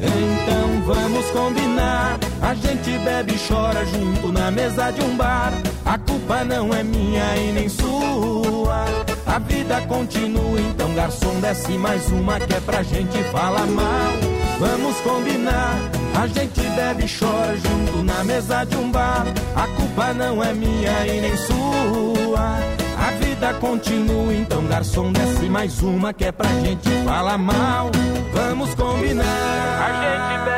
[0.00, 2.18] Então vamos combinar.
[2.40, 5.52] A gente bebe e chora junto na mesa de um bar.
[5.84, 8.84] A culpa não é minha e nem sua.
[9.26, 14.12] A vida continua, então garçom desce mais uma que é pra gente falar mal.
[14.58, 15.78] Vamos combinar.
[16.20, 19.24] A gente bebe e chora junto na mesa de um bar.
[19.54, 22.58] A culpa não é minha e nem sua.
[22.98, 27.90] A vida continua, então garçom desce mais uma que é pra gente falar mal.
[28.32, 29.24] Vamos combinar.
[29.24, 30.57] A gente bebe,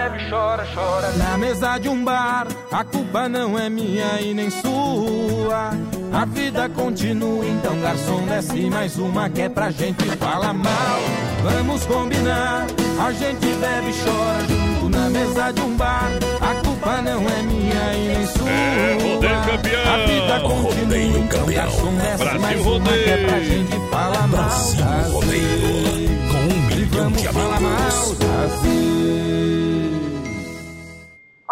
[0.51, 2.47] chora, chora na mesa de um bar.
[2.73, 5.71] A culpa não é minha e nem sua.
[6.13, 10.99] A vida continua, então garçom desce mais uma que é pra gente falar mal.
[11.43, 12.67] Vamos combinar.
[12.99, 16.11] A gente bebe e chora junto na mesa de um bar.
[16.41, 18.51] A culpa não é minha e nem sua.
[18.51, 19.95] É, rodeio campeão.
[19.95, 21.65] A vida continua, Rodeio então campeão.
[21.65, 23.45] garçom desce Brasil mais uma que é pra rodeio.
[23.45, 24.49] gente falar mal.
[24.49, 26.11] Brasil Rodeio.
[26.29, 28.19] Com um milhão Vamos de falar mal amigos.
[28.21, 29.60] ex.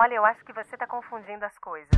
[0.00, 1.90] Olha, eu acho que você tá confundindo as coisas.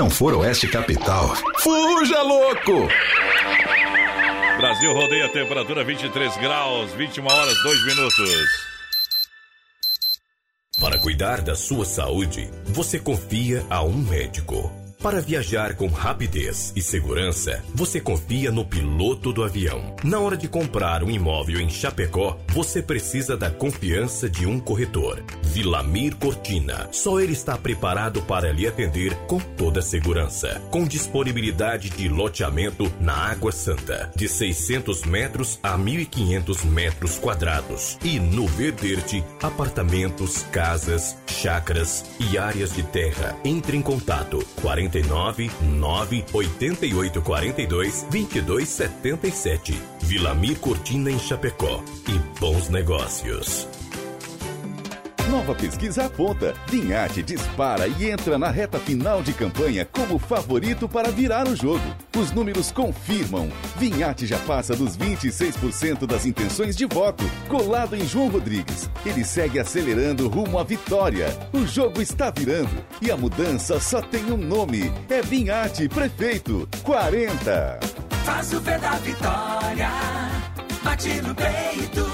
[0.00, 2.88] Não for Oeste Capital, fuja louco!
[4.56, 8.48] Brasil rodeia temperatura 23 graus, 21 horas, 2 minutos.
[10.80, 14.72] Para cuidar da sua saúde, você confia a um médico.
[15.02, 19.96] Para viajar com rapidez e segurança, você confia no piloto do avião.
[20.02, 25.22] Na hora de comprar um imóvel em Chapecó, você precisa da confiança de um corretor.
[25.50, 26.88] Vilamir Cortina.
[26.92, 30.62] Só ele está preparado para lhe atender com toda segurança.
[30.70, 37.98] Com disponibilidade de loteamento na Água Santa, de 600 metros a 1.500 metros quadrados.
[38.04, 43.36] E no Verderte, apartamentos, casas, chácaras e áreas de terra.
[43.44, 49.82] Entre em contato 49 9 88 42 22 77.
[50.02, 51.82] Vilamir Cortina em Chapecó.
[52.08, 53.79] E bons negócios.
[55.30, 61.10] Nova pesquisa aponta: Vinhate dispara e entra na reta final de campanha como favorito para
[61.10, 61.84] virar o jogo.
[62.18, 68.28] Os números confirmam: Vinhate já passa dos 26% das intenções de voto, colado em João
[68.28, 68.90] Rodrigues.
[69.06, 71.28] Ele segue acelerando rumo à vitória.
[71.52, 77.78] O jogo está virando e a mudança só tem um nome: é Vinhate Prefeito 40.
[78.24, 79.90] Faz o pé da vitória,
[80.82, 82.04] bate no peito,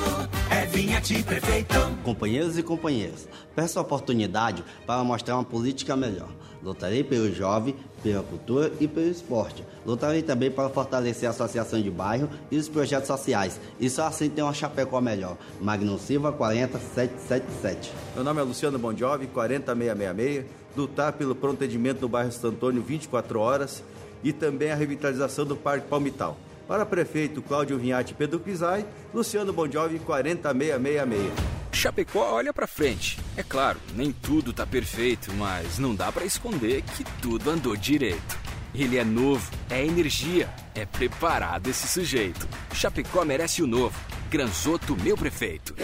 [0.51, 1.75] é Vinhate Prefeito.
[2.03, 6.29] Companheiros e companheiras, peço a oportunidade para mostrar uma política melhor.
[6.63, 9.65] Lutarei pelo jovem, pela cultura e pelo esporte.
[9.85, 13.61] Lutarei também para fortalecer a associação de bairro e os projetos sociais.
[13.79, 15.37] E só assim tem uma Chapecó melhor.
[15.61, 17.93] Magno Silva 40777.
[18.15, 20.45] Meu nome é Luciano Bondiovi, 40666.
[20.77, 23.83] Lutar pelo pronto atendimento no bairro Santo Antônio 24 horas
[24.23, 26.37] e também a revitalização do Parque Palmital.
[26.67, 31.33] Para prefeito Cláudio Vinhati Pedro Pisai, Luciano Bondiovi 40666.
[31.71, 33.21] Chapecó olha pra frente.
[33.37, 38.37] É claro, nem tudo tá perfeito, mas não dá pra esconder que tudo andou direito.
[38.75, 42.49] Ele é novo, é energia, é preparado esse sujeito.
[42.75, 43.99] Chapecó merece o novo.
[44.29, 45.75] Granzoto, meu prefeito.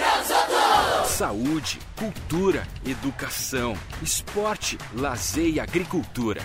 [1.06, 6.42] Saúde, cultura, educação, esporte, lazer e agricultura.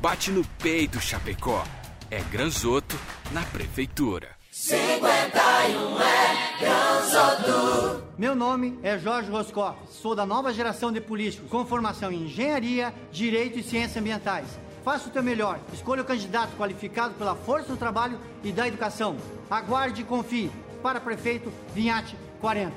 [0.00, 1.64] Bate no peito, Chapecó.
[2.12, 2.98] É Granzoto
[3.30, 4.30] na prefeitura.
[4.50, 8.02] 51 é Granzoto.
[8.18, 12.92] Meu nome é Jorge Roscoff, sou da nova geração de políticos, com formação em engenharia,
[13.12, 14.48] direito e ciências ambientais.
[14.84, 19.16] Faça o teu melhor, escolha o candidato qualificado pela força do trabalho e da educação.
[19.48, 20.50] Aguarde e confie.
[20.82, 22.72] Para prefeito, Vinhate 40.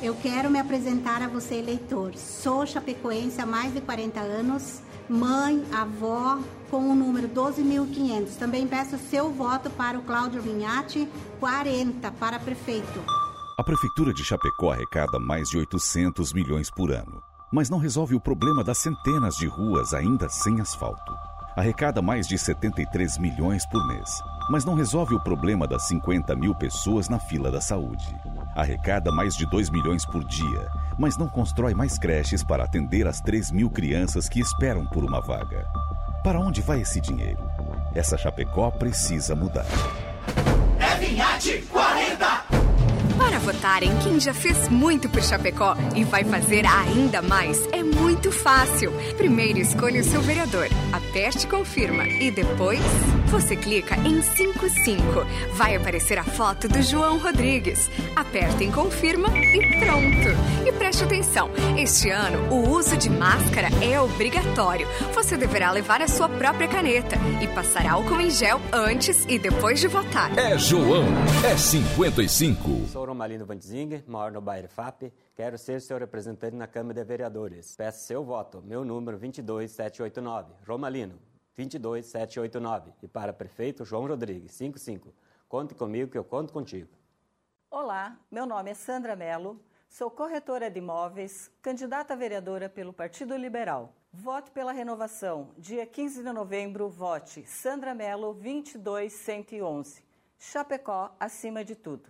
[0.00, 2.14] Eu quero me apresentar a você, eleitor.
[2.14, 6.38] Sou chapecoense há mais de 40 anos, mãe, avó,
[6.70, 8.36] com o número 12.500.
[8.38, 11.08] Também peço seu voto para o Cláudio Vinhati,
[11.40, 13.02] 40, para prefeito.
[13.58, 17.20] A Prefeitura de Chapecó arrecada mais de 800 milhões por ano,
[17.52, 21.12] mas não resolve o problema das centenas de ruas ainda sem asfalto.
[21.56, 24.08] Arrecada mais de 73 milhões por mês,
[24.48, 28.06] mas não resolve o problema das 50 mil pessoas na fila da saúde.
[28.58, 33.20] Arrecada mais de 2 milhões por dia, mas não constrói mais creches para atender as
[33.20, 35.64] 3 mil crianças que esperam por uma vaga.
[36.24, 37.38] Para onde vai esse dinheiro?
[37.94, 39.64] Essa Chapecó precisa mudar.
[40.80, 41.77] É Vinhate 40.
[41.77, 41.77] Para
[43.52, 48.30] votar em quem já fez muito por Chapecó e vai fazer ainda mais, é muito
[48.30, 48.92] fácil.
[49.16, 52.80] Primeiro escolha o seu vereador, aperte confirma e depois
[53.30, 55.02] você clica em 55.
[55.54, 57.90] Vai aparecer a foto do João Rodrigues.
[58.16, 60.66] Aperte em confirma e pronto.
[60.66, 64.86] E preste atenção, este ano o uso de máscara é obrigatório.
[65.14, 69.80] Você deverá levar a sua própria caneta e passar álcool em gel antes e depois
[69.80, 70.36] de votar.
[70.38, 71.04] É João,
[71.44, 72.88] é 55.
[72.92, 73.04] Sou
[73.38, 75.12] Romalino Vandzinger, moro no bairro FAP.
[75.34, 77.76] Quero ser seu representante na Câmara de Vereadores.
[77.76, 78.62] Peço seu voto.
[78.62, 80.54] Meu número 22789.
[80.66, 81.18] Romalino
[81.54, 82.92] 22789.
[83.02, 85.14] E para prefeito, João Rodrigues, 55.
[85.48, 86.88] Conte comigo que eu conto contigo.
[87.70, 93.36] Olá, meu nome é Sandra Mello, sou corretora de imóveis, candidata a vereadora pelo Partido
[93.36, 93.92] Liberal.
[94.10, 95.50] Vote pela renovação.
[95.58, 100.02] Dia 15 de novembro, vote Sandra Mello 22111.
[100.38, 102.08] Chapecó acima de tudo.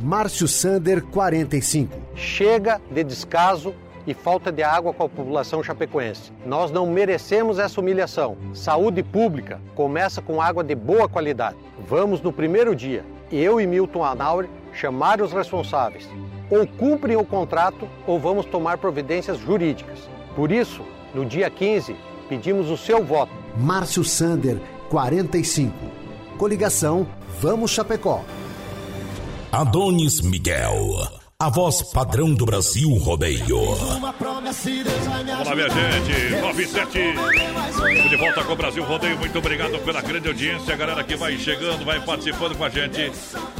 [0.00, 1.96] Márcio Sander, 45.
[2.14, 3.74] Chega de descaso
[4.06, 6.32] e falta de água com a população chapecoense.
[6.44, 8.36] Nós não merecemos essa humilhação.
[8.52, 11.56] Saúde pública começa com água de boa qualidade.
[11.88, 16.08] Vamos no primeiro dia, eu e Milton Anauer, chamar os responsáveis.
[16.50, 19.98] Ou cumprem o contrato ou vamos tomar providências jurídicas.
[20.36, 20.82] Por isso,
[21.14, 21.96] no dia 15,
[22.28, 23.32] pedimos o seu voto.
[23.56, 24.58] Márcio Sander,
[24.90, 25.72] 45.
[26.36, 27.06] Coligação
[27.40, 28.22] Vamos Chapecó.
[29.54, 33.76] Adonis Miguel, a voz padrão do Brasil Rodeio.
[33.76, 36.40] Vamos lá, minha gente.
[36.40, 36.98] 97.
[37.70, 39.16] Estamos de volta com o Brasil Rodeio.
[39.16, 40.74] Muito obrigado pela grande audiência.
[40.74, 43.12] A galera que vai chegando, vai participando com a gente.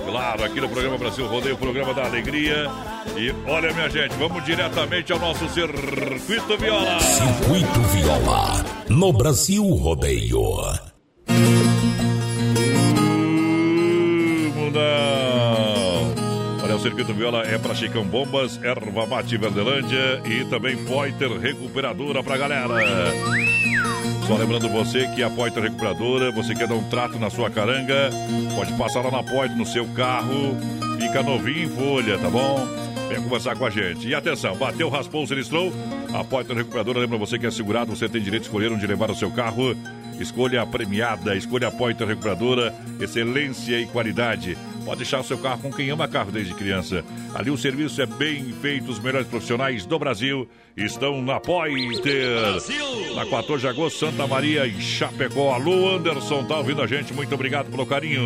[0.05, 2.69] Claro, aqui no programa Brasil Rodeio, programa da alegria.
[3.17, 6.99] E olha, minha gente, vamos diretamente ao nosso Circuito Viola.
[6.99, 10.94] Circuito Viola, no Brasil Rodeio.
[16.85, 22.75] Circuito Viola é para Chicão Bombas, Erva Mate Verdelândia e também Poiter Recuperadora pra galera.
[24.27, 28.11] Só lembrando você que a Poiter Recuperadora, você quer dar um trato na sua caranga,
[28.55, 30.59] pode passar lá na Poiter no seu carro,
[31.01, 32.69] fica novinho em folha, tá bom?
[33.09, 34.07] Vem conversar com a gente.
[34.07, 35.73] E atenção, bateu, raspou, sinistrou.
[36.13, 39.11] A Poiter Recuperadora lembra você que é segurado, você tem direito de escolher onde levar
[39.11, 39.75] o seu carro.
[40.21, 44.55] Escolha a premiada, escolha a Poiter Recuperadora, excelência e qualidade.
[44.85, 47.03] Pode deixar o seu carro com quem ama carro desde criança.
[47.35, 52.37] Ali o serviço é bem feito, os melhores profissionais do Brasil estão na Poiter.
[53.15, 55.55] Na 14 de agosto, Santa Maria em Chapecó.
[55.55, 57.15] Alô, Anderson, tá ouvindo a gente?
[57.15, 58.23] Muito obrigado pelo carinho.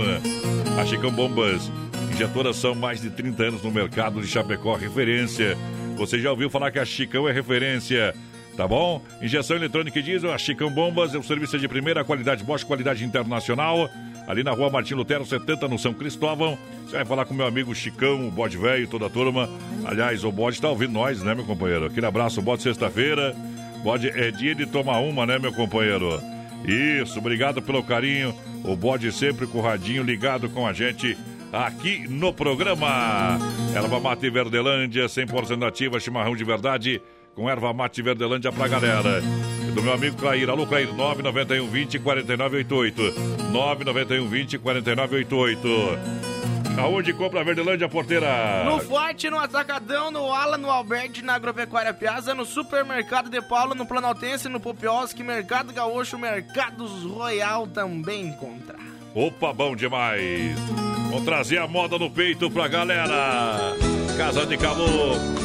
[0.78, 1.70] A Chicão Bombas,
[2.12, 5.56] injetoras são mais de 30 anos no mercado de Chapecó, referência.
[5.96, 8.14] Você já ouviu falar que a Chicão é referência?
[8.59, 9.00] Tá bom?
[9.22, 13.04] Injeção eletrônica e diesel, a Chicão Bombas, é o serviço de primeira qualidade, Bosch, qualidade
[13.04, 13.88] internacional.
[14.26, 16.59] Ali na rua Martim Lutero, 70, no São Cristóvão.
[16.84, 19.48] Você vai falar com meu amigo Chicão, o bode velho, toda a turma.
[19.84, 21.86] Aliás, o bode tá ouvindo nós, né, meu companheiro?
[21.86, 23.32] Aquele abraço, bode sexta-feira.
[23.84, 26.20] Bode é dia de tomar uma, né, meu companheiro?
[26.66, 28.34] Isso, obrigado pelo carinho.
[28.64, 31.16] O bode sempre com o radinho ligado com a gente
[31.52, 33.38] aqui no programa.
[33.72, 37.00] Erva Mate Verdelândia, 100% ativa, chimarrão de verdade,
[37.39, 39.22] com erva mate Verdelândia pra galera.
[39.66, 43.03] E do meu amigo Clair, alô Clair, 991 20 4988.
[43.53, 45.68] 991 20 4988.
[46.80, 48.64] Aonde compra a Verdelândia, porteira?
[48.64, 53.74] No Forte, no Atacadão, no Ala, no Alberti, na Agropecuária Piazza, no Supermercado de Paula,
[53.74, 58.76] no Planaltense, no Popioski, Mercado Gaúcho, Mercados Royal também encontra.
[59.14, 60.59] Opa, bom demais!
[61.11, 63.74] Vamos trazer a moda no peito pra galera.
[64.16, 65.38] Casa de calor.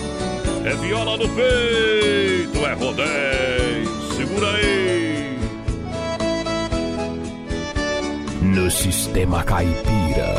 [0.65, 4.15] É viola no peito, é rodeio.
[4.15, 5.37] Segura aí.
[8.41, 10.33] No Sistema Caipira,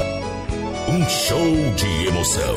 [0.89, 2.57] um show de emoção.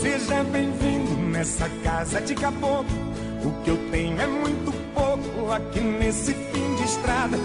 [0.00, 2.86] Seja bem-vindo nessa casa de caboclo.
[3.44, 7.36] O que eu tenho é muito pouco aqui nesse fim de estrada.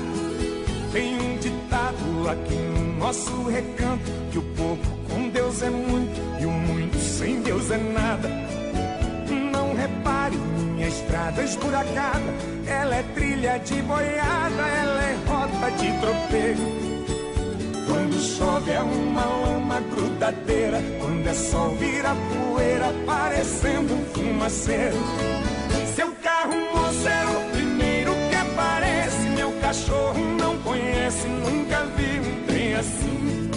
[0.92, 6.46] Tem um ditado aqui no nosso recanto: que o pouco com Deus é muito e
[6.46, 8.53] o muito sem Deus é nada.
[10.94, 12.34] Estrada esburacada.
[12.68, 16.62] Ela é trilha de boiada, ela é rota de tropeiro.
[17.88, 20.80] Quando chove é uma lama grudadeira.
[21.02, 24.98] Quando é sol vira poeira, parecendo um fumaceiro.
[25.96, 29.30] Seu carro, moço, é o primeiro que aparece.
[29.36, 33.50] Meu cachorro não conhece, nunca vi um trem assim.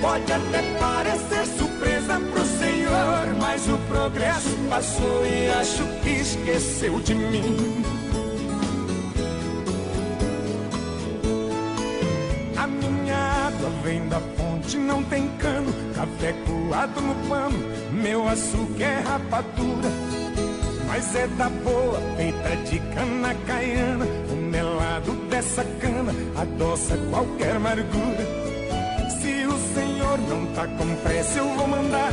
[0.00, 1.23] Pode até parecer
[3.64, 7.82] mas o progresso passou e acho que esqueceu de mim.
[12.56, 15.72] A minha água vem da fonte, não tem cano.
[15.94, 17.58] Café coado no pano,
[17.92, 19.88] meu açúcar é rapadura.
[20.86, 24.06] Mas é da boa, feita de cana caiana.
[24.30, 28.44] O melado dessa cana adoça qualquer amargura.
[29.20, 32.12] Se o senhor não tá com pressa, eu vou mandar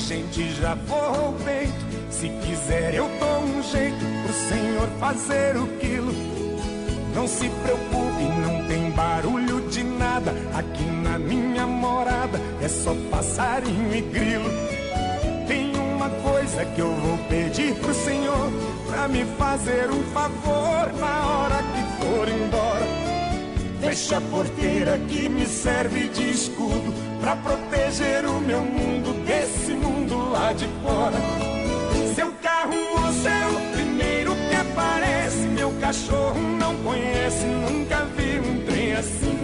[0.00, 1.72] Gente já forrou o peito,
[2.10, 6.12] se quiser eu dou um jeito pro senhor fazer o quilo.
[7.14, 10.32] Não se preocupe, não tem barulho de nada.
[10.54, 14.50] Aqui na minha morada é só passarinho e grilo.
[15.46, 18.50] Tem uma coisa que eu vou pedir pro senhor
[18.88, 23.00] pra me fazer um favor na hora que for embora.
[23.80, 29.89] Feche a porteira que me serve de escudo pra proteger o meu mundo desse mundo
[30.40, 31.18] lá de fora.
[32.14, 35.38] Seu carro moço é o primeiro que aparece.
[35.58, 39.38] Meu cachorro não conhece, nunca vi um trem assim.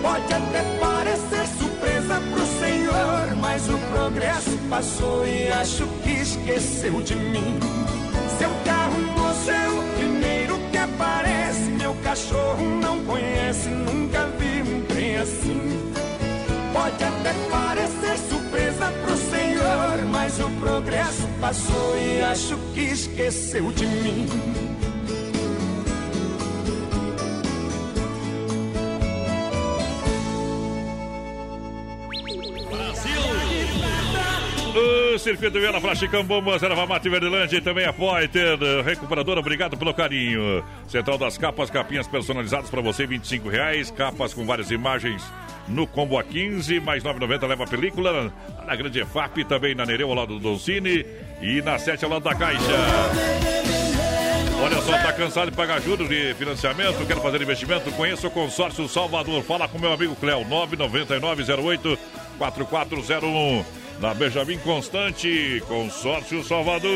[0.00, 7.14] Pode até parecer surpresa pro senhor, mas o progresso passou e acho que esqueceu de
[7.14, 7.60] mim.
[8.38, 11.70] Seu carro moço é o primeiro que aparece.
[11.82, 15.92] Meu cachorro não conhece, nunca vi um trem assim.
[16.72, 17.91] Pode até parecer
[20.44, 24.26] o progresso passou e acho que esqueceu de mim.
[35.18, 38.58] Circuito Viana Plasticão Bombas, Erva Mate Verdelândia e também a Poiter.
[38.84, 40.64] Recuperadora, obrigado pelo carinho.
[40.86, 43.90] Central das Capas, capinhas personalizadas para você, 25 reais.
[43.90, 45.22] Capas com várias imagens
[45.68, 48.32] no combo a 15, mais 9,90 leva a película.
[48.66, 51.04] Na Grande EFAP, também na Nereu ao lado do Doncini
[51.40, 52.60] e na 7 ao lado da Caixa.
[54.62, 57.04] Olha só, tá cansado de pagar juros de financiamento?
[57.06, 57.90] Quer fazer investimento?
[57.92, 59.42] Conheça o Consórcio Salvador.
[59.42, 61.98] Fala com meu amigo Cléo, 99908
[62.38, 63.81] 4401.
[64.00, 66.90] Na Benjamin Constante, Consórcio Salvador.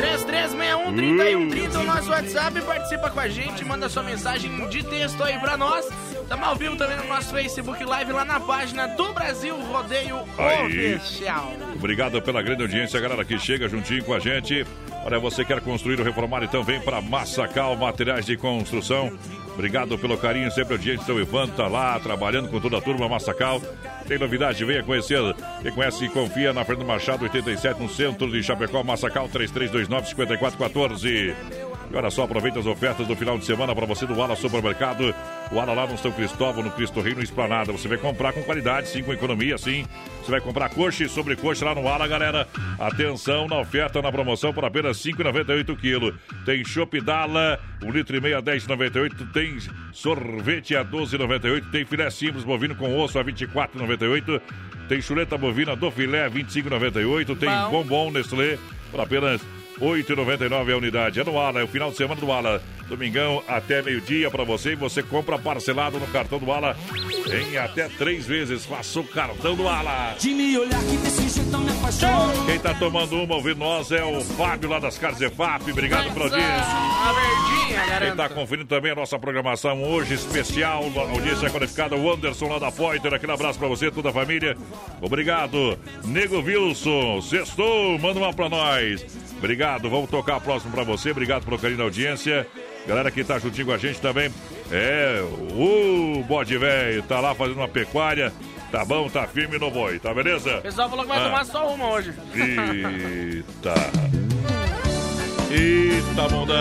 [0.00, 5.56] 3361-3130, o nosso WhatsApp, participa com a gente, manda sua mensagem de texto aí pra
[5.56, 5.86] nós.
[6.30, 10.94] Estamos ao vivo também no nosso Facebook Live, lá na página do Brasil Rodeio Aí.
[10.94, 11.52] Oficial.
[11.74, 14.64] Obrigado pela grande audiência, galera que chega juntinho com a gente.
[15.04, 19.10] Olha, você quer construir ou reformar, então vem para Massacal Materiais de Construção.
[19.54, 21.04] Obrigado pelo carinho, sempre audiência.
[21.04, 23.60] Seu Ivan tá lá trabalhando com toda a turma Massacal.
[24.06, 25.18] Tem novidade, venha conhecer.
[25.62, 31.69] Quem conhece e confia na Fernando Machado 87, no centro de Chapecó, Massacal 3329-5414.
[31.92, 35.12] E olha só, aproveita as ofertas do final de semana para você do Ala Supermercado.
[35.50, 37.72] O Ala lá no São Cristóvão, no Cristo Rei, no Esplanada.
[37.72, 39.84] Você vai comprar com qualidade, sim, com economia, sim.
[40.22, 42.46] Você vai comprar coxa e sobrecoxa lá no Ala, galera.
[42.78, 46.16] Atenção na oferta, na promoção por apenas R$ 5,98 quilo.
[46.46, 49.32] Tem chopp Dala, um litro e meio a 10,98.
[49.32, 49.58] Tem
[49.92, 51.72] sorvete a 12,98.
[51.72, 54.40] Tem filé simples bovino com osso a 24,98.
[54.88, 57.36] Tem chuleta bovina do filé a 25,98.
[57.36, 57.82] Tem Bom.
[57.82, 58.58] bombom Nestlé
[58.92, 59.40] por apenas
[59.80, 61.20] 8,99 a unidade.
[61.20, 62.62] É no Ala, é o final de semana do Ala.
[62.88, 64.72] Domingão até meio-dia para você.
[64.72, 66.76] E você compra parcelado no cartão do Ala
[67.26, 68.66] em até três vezes.
[68.66, 70.14] Faça o cartão do Ala.
[70.18, 72.46] De me olhar que desse jeito me apaixona.
[72.46, 75.70] Quem tá tomando uma ouvindo nós é o Fábio lá das Carnes EFAP.
[75.70, 76.50] Obrigado pela audiência.
[76.50, 82.12] A verdinha, Quem tá conferindo também a nossa programação hoje especial, a audiência qualificada, o
[82.12, 83.14] Anderson lá da Poiter.
[83.14, 84.56] Aquele abraço pra você, toda a família.
[85.00, 85.78] Obrigado.
[86.04, 89.29] Nego Wilson, sextou, manda uma pra nós.
[89.40, 91.10] Obrigado, vamos tocar a próxima pra você.
[91.12, 92.46] Obrigado pelo carinho da audiência.
[92.86, 94.30] Galera que tá juntinho com a gente também.
[94.70, 95.22] É,
[95.56, 98.32] o bode velho tá lá fazendo uma pecuária.
[98.70, 100.58] Tá bom, tá firme no boi, tá beleza?
[100.58, 101.24] O pessoal falou que vai Ah.
[101.24, 102.12] tomar só uma hoje.
[102.34, 103.74] Eita.
[105.50, 106.56] Eita, mundão.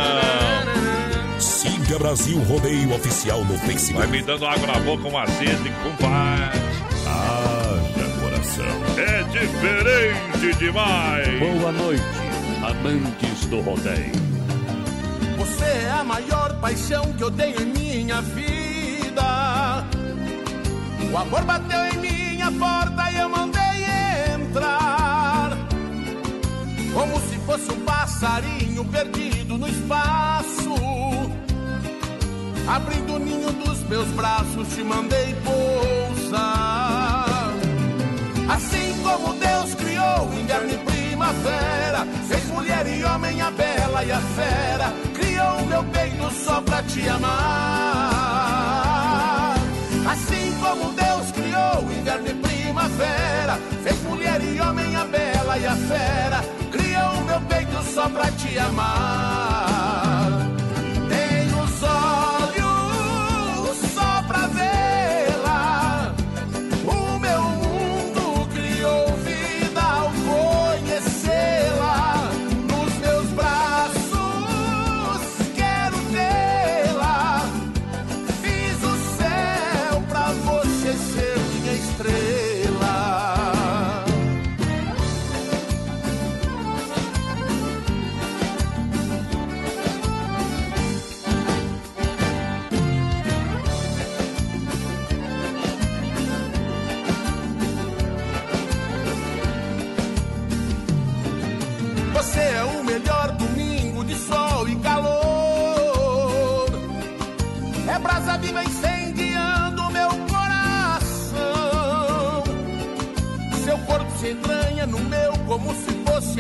[1.40, 3.98] Siga Brasil Rodeio Oficial no Facebook.
[3.98, 6.60] Vai me dando água na boca, uma sede, compadre.
[7.06, 8.66] Haja coração.
[8.98, 11.28] É diferente demais.
[11.40, 12.04] Boa noite,
[12.64, 14.12] amantes do rodeio.
[15.38, 19.86] Você é a maior paixão que eu tenho em minha vida.
[21.12, 23.86] O amor bateu em minha porta e eu mandei
[24.36, 25.58] entrar.
[26.94, 30.70] Como se fosse um passarinho perdido no espaço.
[32.68, 37.26] Abrindo o ninho dos meus braços, te mandei pousar.
[38.48, 40.89] Assim como Deus criou inverno e
[41.30, 46.82] primavera, fez mulher e homem a bela e a fera, criou meu peito só pra
[46.84, 47.36] te amar.
[50.10, 55.76] Assim como Deus criou inverno e primavera, fez mulher e homem a bela e a
[55.76, 59.69] fera, criou meu peito só pra te amar.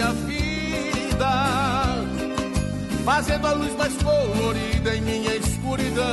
[0.01, 1.29] A vida,
[3.03, 6.03] fazendo a luz mais colorida em minha escuridão.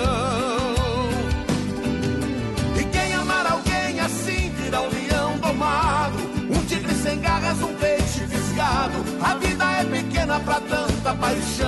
[2.78, 6.18] E quem amar alguém assim virá um leão domado,
[6.50, 9.04] um tigre sem garras, um peixe fisgado.
[9.22, 11.66] A vida é pequena pra tanta paixão.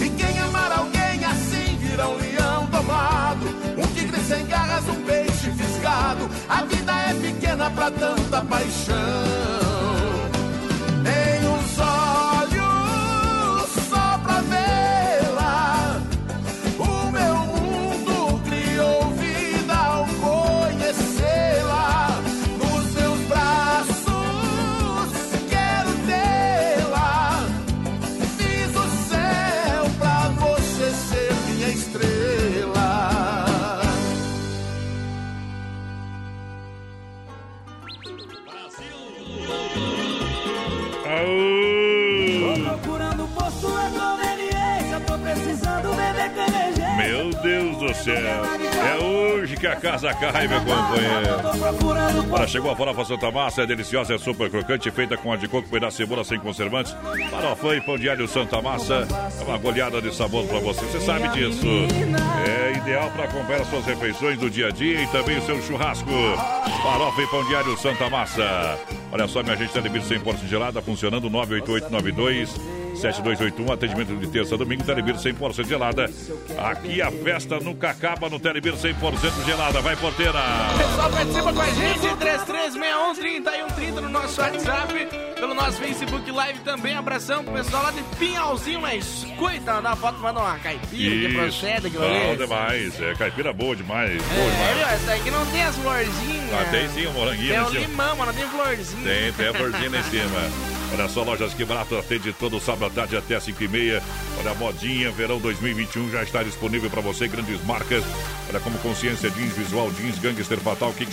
[0.00, 5.50] E quem amar alguém assim virá um leão domado, um tigre sem garras, um peixe
[5.50, 6.30] fisgado.
[6.48, 9.37] A vida é pequena pra tanta paixão.
[49.58, 52.30] Que a casa cai, meu companheiro.
[52.30, 55.48] Olha, chegou a farofa Santa Massa, é deliciosa, é super crocante, feita com a de
[55.48, 56.96] coco, pedaço de cebola sem conservantes.
[57.30, 59.06] Farofa e pão de alho Santa Massa.
[59.40, 61.66] É uma goleada de sabor pra você, você sabe disso.
[62.46, 65.60] É ideal para acompanhar as suas refeições do dia a dia e também o seu
[65.62, 66.10] churrasco.
[66.82, 68.78] Farofa e pão de alho Santa Massa.
[69.10, 74.82] Olha só, minha gente, Telebir 100% gelada, funcionando 98892 7281, atendimento de terça a domingo,
[74.84, 76.10] Telebir 100% gelada.
[76.58, 79.80] Aqui a festa nunca acaba no Telebir 100% gelada.
[79.80, 80.40] Vai, porteira!
[80.76, 86.94] Pessoal, participa com a gente, 3361 no nosso WhatsApp, pelo nosso Facebook Live também.
[86.96, 91.90] Abração pro pessoal lá de Pinhalzinho, mas cuida da foto, manda uma caipira que procede
[91.90, 92.36] Bom ali.
[92.36, 93.00] demais.
[93.00, 94.20] É caipira boa demais.
[94.22, 94.76] Boa É, demais.
[94.76, 94.86] viu?
[94.88, 96.52] Essa aqui não tem as florzinhas.
[96.52, 97.80] Ah, tem sim, o moranguinho Tem o cima.
[97.80, 99.02] limão, mas não tem florzinha.
[99.04, 100.77] Tem, tem a florzinha lá em cima.
[100.92, 104.02] Olha só, lojas que barato atende todo sábado à tarde até 5 e meia.
[104.38, 107.28] Olha, a modinha, verão 2021 já está disponível para você.
[107.28, 108.04] Grandes marcas.
[108.48, 111.12] Olha como Consciência Jeans, Visual Jeans, Gangster Fatal, Kick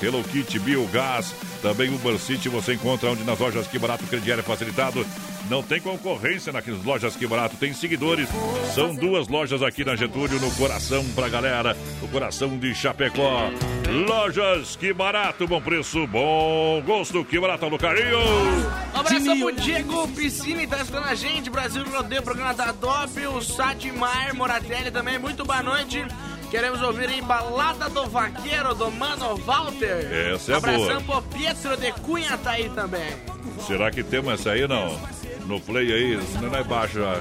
[0.00, 1.34] Hello Kit, Biogás.
[1.60, 5.04] Também Uber City você encontra onde nas lojas que barato, crediário é facilitado.
[5.50, 8.28] Não tem concorrência nas lojas que barato, tem seguidores.
[8.74, 13.50] São duas lojas aqui na Getúlio, no coração pra galera, no coração de Chapecó.
[14.06, 18.18] Lojas que barato, bom preço, bom gosto, que barato no carinho.
[18.94, 21.48] Um abraço pro Diego Piscine, tá escutando a gente.
[21.48, 23.26] Brasil Rodeio, programa da DOP.
[23.28, 25.18] O Satimar Moratelli também.
[25.18, 26.04] Muito boa noite.
[26.50, 30.32] Queremos ouvir em Balada do Vaqueiro, do Mano Walter.
[30.34, 31.20] Essa é Abração boa.
[31.22, 33.14] pro Pietro de Cunha, tá aí também.
[33.66, 34.98] Será que temos essa aí, não?
[35.46, 37.20] No play aí, senão nós baixa já.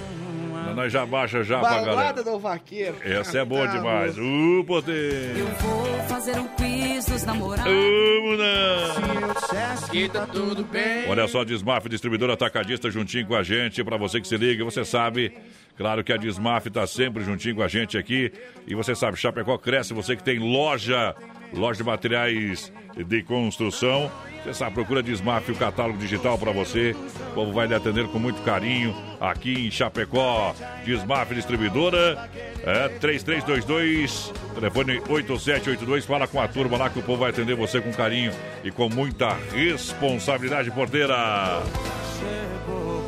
[0.67, 1.95] Senão Nós já baixa já pra galera.
[1.95, 2.97] Balada do Vaqueiro.
[3.03, 4.17] Essa é boa demais.
[4.17, 5.33] Uh, poder.
[5.59, 7.71] Vou fazer um quiz dos namorados.
[7.71, 9.89] Vamos não.
[9.89, 11.09] Que tá tudo bem.
[11.09, 13.83] Olha só, Desmaf, distribuidora atacadista juntinho com a gente.
[13.83, 15.33] Pra você que se liga, você sabe.
[15.77, 18.31] Claro que a Desmaf tá sempre juntinho com a gente aqui.
[18.65, 19.93] E você sabe, Chapecó cresce.
[19.93, 21.15] Você que tem loja,
[21.53, 24.11] loja de materiais de construção.
[24.53, 26.95] Sabe, procura Desmaf, o catálogo digital pra você.
[27.31, 30.55] O povo vai lhe atender com muito carinho aqui em Chapecó.
[30.85, 32.29] Desmaf Distribuidora.
[32.63, 36.05] É 3322, telefone 8782.
[36.05, 38.31] Fala com a turma lá que o povo vai atender você com carinho
[38.63, 41.61] e com muita responsabilidade, porteira.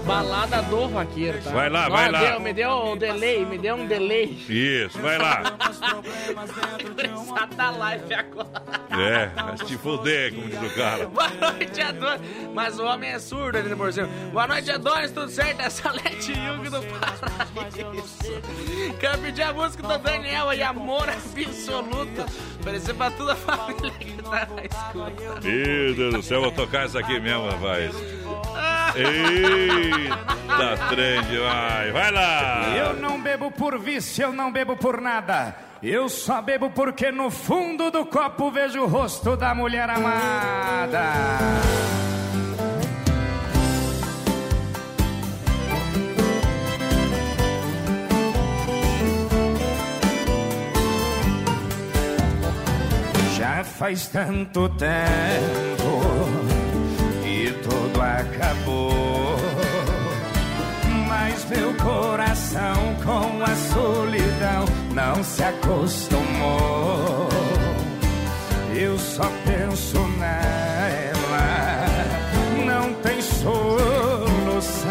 [0.09, 1.51] Balada do Vaqueiro, tá?
[1.51, 2.19] Vai lá, vai lá.
[2.19, 4.25] deu- me deu um delay, me deu um delay.
[4.49, 5.43] Isso, vai lá.
[7.55, 8.49] Da live agora.
[8.89, 11.05] É, vai te fuder, como diz o cara.
[11.07, 12.21] Boa noite, Adonis.
[12.55, 14.07] Mas o homem é surdo ali no cima.
[14.31, 15.11] Boa noite, Adonis.
[15.11, 15.61] Tudo certo?
[15.61, 18.95] É Salete Yugi do Paraíso.
[18.99, 22.25] Quero pedir a música do Daniel aí, Amor Absoluto.
[22.59, 25.41] Oferecer pra toda a família que tá na escuta.
[25.47, 27.93] Meu Deus do céu, vou tocar essa aqui mesmo, rapaz.
[28.95, 29.98] Eita,
[30.89, 31.93] trem demais.
[31.93, 32.75] Vai lá.
[32.75, 35.55] Eu não bebo por vício, eu não bebo por nada.
[35.81, 41.13] Eu só bebo porque no fundo do copo vejo o rosto da mulher amada.
[53.37, 55.89] Já faz tanto tempo
[57.23, 59.28] que tudo acabou.
[61.49, 67.27] Meu coração com a solidão não se acostumou.
[68.75, 71.85] Eu só penso nela,
[72.65, 74.89] não tem solução.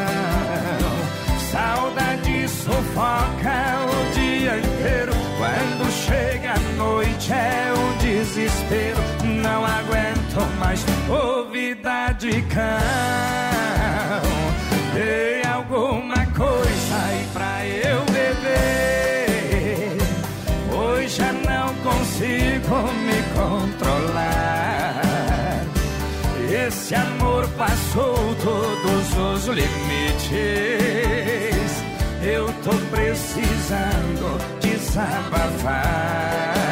[1.50, 5.12] Saudade sufoca o dia inteiro.
[5.38, 8.98] Quando chega a noite é um desespero.
[9.42, 10.18] Não aguento
[12.18, 12.64] de cão.
[14.92, 16.17] Dei alguma
[26.88, 30.32] Esse amor passou todos os limites.
[32.22, 36.67] Eu tô precisando desabafar.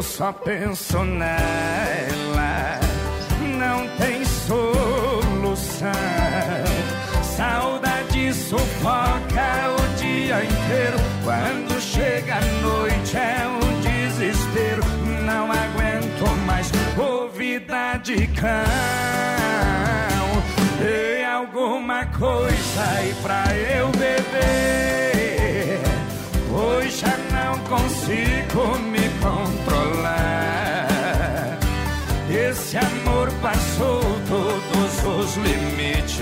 [0.00, 2.80] Eu só penso nela,
[3.58, 5.92] não tem solução.
[7.22, 10.96] Saudade sufoca o dia inteiro.
[11.22, 14.82] Quando chega a noite é um desespero.
[15.26, 18.48] Não aguento mais ouvida de cão.
[20.80, 25.19] Dê alguma coisa aí pra eu beber.
[27.70, 30.88] Consigo me controlar.
[32.28, 36.18] Esse amor passou todos os limites.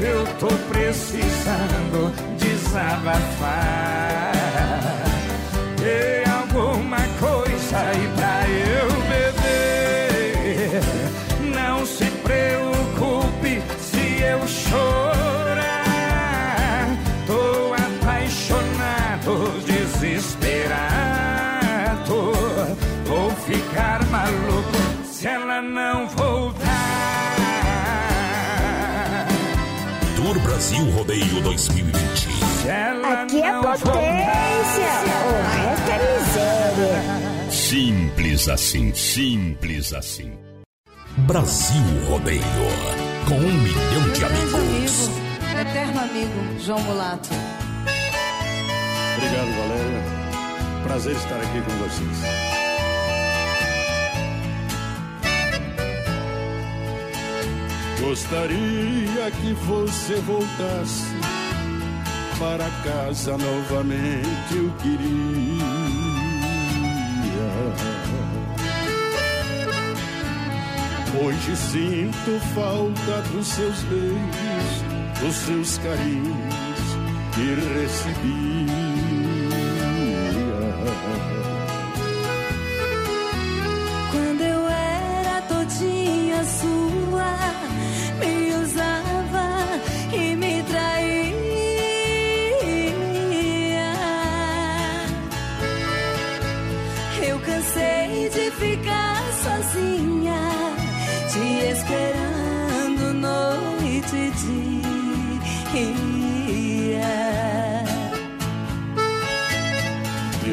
[0.00, 4.32] Eu tô precisando desabafar.
[5.78, 8.11] Dê alguma coisa aí
[30.72, 31.98] Brasil Rodeio 2020.
[32.62, 33.92] Se ela Aqui é potência.
[35.28, 37.50] O resto é miséria.
[37.50, 40.32] Simples assim, simples assim.
[41.18, 42.42] Brasil Rodeio.
[43.28, 44.54] Com um milhão de amigos.
[44.54, 47.28] amigo, eterno amigo, João Mulato.
[49.16, 50.02] Obrigado, Valéria.
[50.84, 52.61] Prazer estar aqui com vocês.
[58.02, 61.06] Gostaria que você voltasse
[62.36, 66.02] para casa novamente, eu queria.
[71.24, 76.42] Hoje sinto falta dos seus beijos, dos seus carinhos
[77.36, 78.71] que recebia.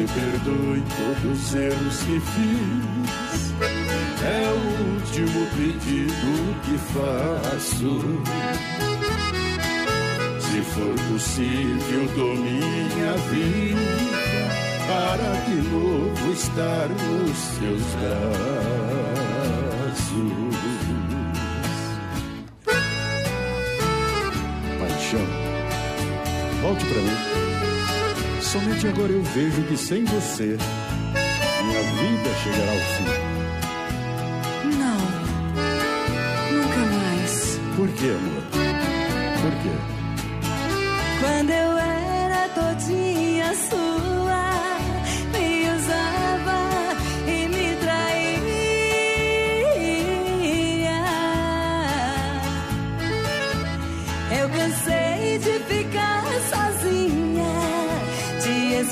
[0.00, 3.54] Me perdoe todos os erros que fiz.
[4.24, 4.60] É o
[4.94, 6.32] último pedido
[6.64, 8.00] que faço.
[10.40, 13.80] Se for possível, dou minha vida
[14.88, 18.89] para de novo estar nos seus braços.
[28.50, 30.56] Somente agora eu vejo que sem você
[31.64, 33.04] minha vida chegará ao fim.
[34.76, 34.98] Não,
[36.50, 37.60] nunca mais.
[37.76, 38.42] Por quê, amor?
[39.40, 39.70] Por quê?
[41.20, 41.79] Quando eu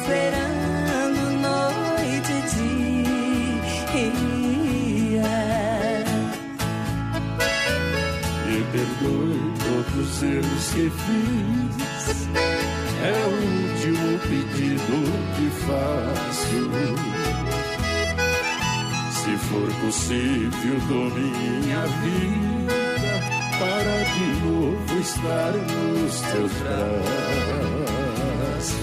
[0.08, 2.32] esperando noite
[3.94, 4.04] e
[4.80, 5.36] dia.
[8.46, 12.26] Me perdoe todos os erros que fiz.
[13.00, 14.98] É o último pedido
[15.36, 16.62] que faço.
[19.12, 22.74] Se for possível, dou minha vida
[23.58, 28.07] para de novo estar nos teus braços
[28.58, 28.74] abraços.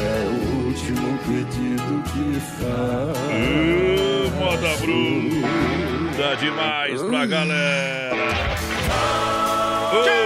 [0.00, 3.18] É o último pedido que faz.
[3.30, 8.16] Uh, moda bruta demais pra galera.
[9.94, 10.22] Uh.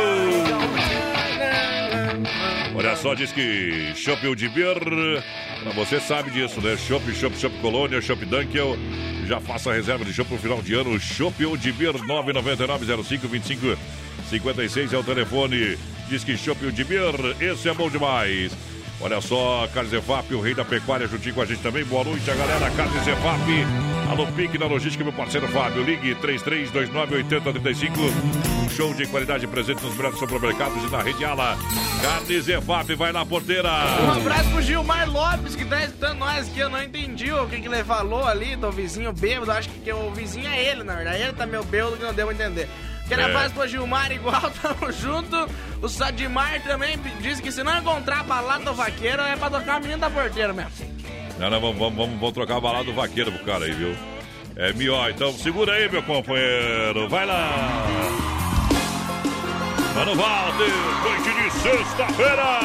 [2.74, 4.78] Olha só, diz que Chopp de Beer,
[5.74, 6.76] você sabe disso, né?
[6.76, 8.76] Chopp, Chopp, Chopp Colônia, Chopp Dunkel.
[9.26, 11.00] Já faça a reserva de chopp pro final de ano.
[11.00, 13.78] Chopp de Beer 999 05 25
[14.28, 15.76] 56 é o telefone.
[16.08, 18.52] Diz que Chopp de Beer, esse é bom demais.
[19.00, 21.84] Olha só, Carlos Efap, o rei da pecuária, juntinho com a gente também.
[21.84, 22.70] Boa noite, a galera.
[22.70, 23.42] Carlos Efap,
[24.08, 25.82] alô Pique na logística, meu parceiro Fábio.
[25.82, 28.70] Ligue 33298035.
[28.74, 31.58] Show de qualidade presente nos grandes supermercados e na rede Ala.
[32.00, 33.70] Carnes Efap, vai na porteira.
[34.02, 36.60] Um abraço pro Gilmar Lopes, que tá escutando nós aqui.
[36.60, 39.52] Eu não entendi o que, que ele falou ali do vizinho bêbado.
[39.52, 41.22] Acho que, que o vizinho é ele, na verdade.
[41.22, 42.68] Ele tá meio bêbado que não deu a entender.
[43.08, 43.48] Quero É.
[43.50, 45.48] pro Gilmar igual, tamo junto.
[45.80, 49.76] O Sadimar também disse que se não encontrar a balada do vaqueiro é pra tocar
[49.76, 50.70] a menina da porteira mesmo.
[51.38, 53.94] Não, não, vamos, vamos, vamos, vamos trocar a balada do vaqueiro pro cara aí, viu?
[54.56, 57.08] É mió, então segura aí, meu companheiro.
[57.08, 57.50] Vai lá.
[59.94, 60.72] Mano Walter,
[61.04, 62.60] noite de sexta-feira.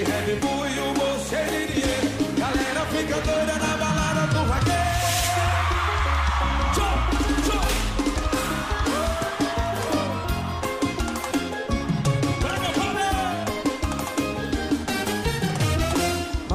[0.00, 0.69] O uísque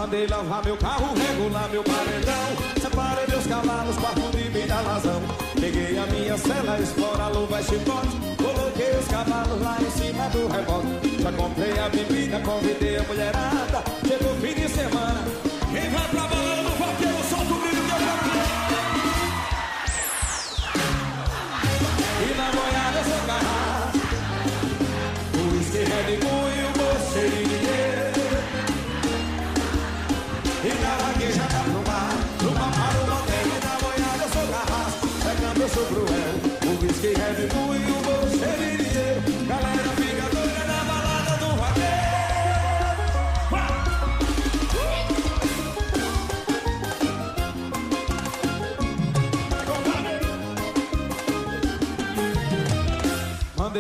[0.06, 2.80] Mandei lavar meu carro, regular meu paredão.
[2.80, 5.20] Separei meus cavalos, quarto de mim da razão.
[5.60, 10.48] Peguei a minha cela, explora, luva e chicote Coloquei os cavalos lá em cima do
[10.48, 11.24] rebote.
[11.24, 13.84] Já comprei a bebida, convidei a mulherada.
[14.08, 15.45] Chegou fim de semana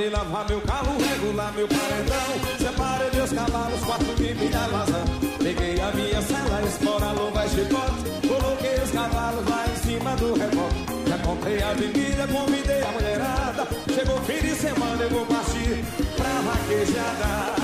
[0.06, 2.58] Mandei lavar meu carro, regular meu paredão.
[2.60, 5.06] Separei meus cavalos, quatro mil e a lazão
[5.40, 10.34] Peguei a minha cela, explora, luva e chicote Coloquei os cavalos lá em cima do
[10.38, 11.10] rebote.
[11.10, 13.68] Já comprei a bebida, convidei a mulherada.
[13.94, 17.56] Chegou fim de semana, eu vou partir pra vaquejada.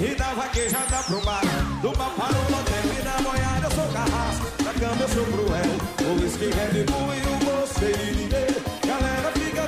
[0.00, 1.42] E da vaquejada pro bar
[1.82, 4.46] Do bar para o motel E na boiada eu sou carrasco.
[4.64, 9.17] Na cama eu sou cruel O whisky Red Bull e o cheio de dinheiro Galera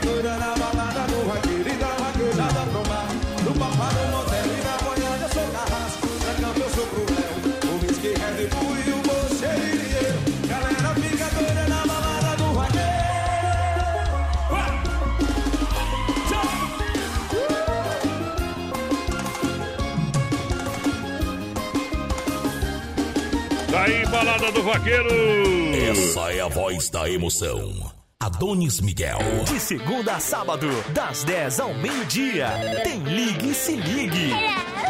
[0.01, 3.09] doida na balada do vaqueiro E da vaquejada pro bar
[3.44, 6.86] Do bar para o motel E na boiada eu sou carrasco Na cama eu sou
[6.86, 7.35] cruel.
[7.68, 10.18] O whisky Red Bull e o cheio de dinheiro
[10.48, 12.90] Galera fica doida na balada do vaqueiro
[23.70, 25.09] Tá aí, balada do vaqueiro.
[25.90, 27.99] Essa é a voz da emoção.
[28.22, 29.18] Adonis Miguel.
[29.47, 32.51] De segunda a sábado, das 10 ao meio-dia,
[32.84, 34.30] tem Ligue e Se Ligue.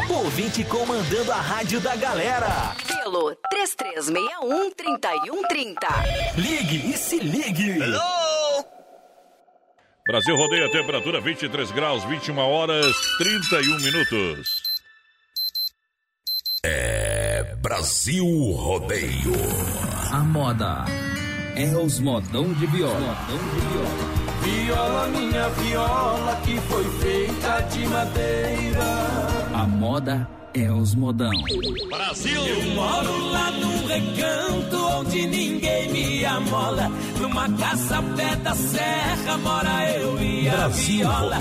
[0.09, 2.75] Ouvinte comandando a rádio da galera.
[2.85, 6.35] Pelo 3361-3130.
[6.35, 7.79] Ligue e Se Ligue.
[10.05, 14.61] Brasil rodeia temperatura 23 graus, 21 horas, 31 minutos.
[16.65, 19.31] É Brasil Rodeio.
[20.11, 20.83] A moda
[21.55, 23.17] é os modão de viola.
[24.43, 28.83] Viola, minha viola, que foi feita de madeira.
[29.53, 31.31] A moda é os modão.
[31.89, 32.45] Brasil!
[32.45, 36.91] Eu moro lá num recanto onde ninguém me amola.
[37.19, 41.39] Numa casa pé da serra mora eu e a Brasil viola.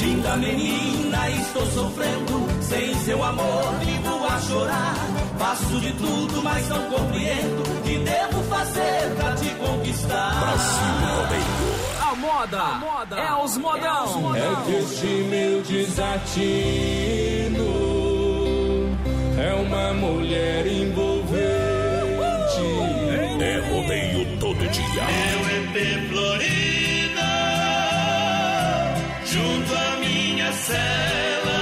[0.00, 2.48] Linda menina, estou sofrendo.
[2.62, 4.94] Sem seu amor, vivo a chorar.
[5.38, 7.62] Faço de tudo, mas não compreendo.
[7.62, 10.40] O que devo fazer pra te conquistar?
[10.40, 11.78] Brasil Rodeio.
[12.00, 14.36] A moda, é os modão.
[14.36, 16.68] É que este meu desatino
[19.40, 21.38] é uma mulher envolvente.
[23.40, 25.04] É rodeio todo dia.
[25.04, 27.30] Meu EP Florida,
[29.24, 31.58] junto à minha cela.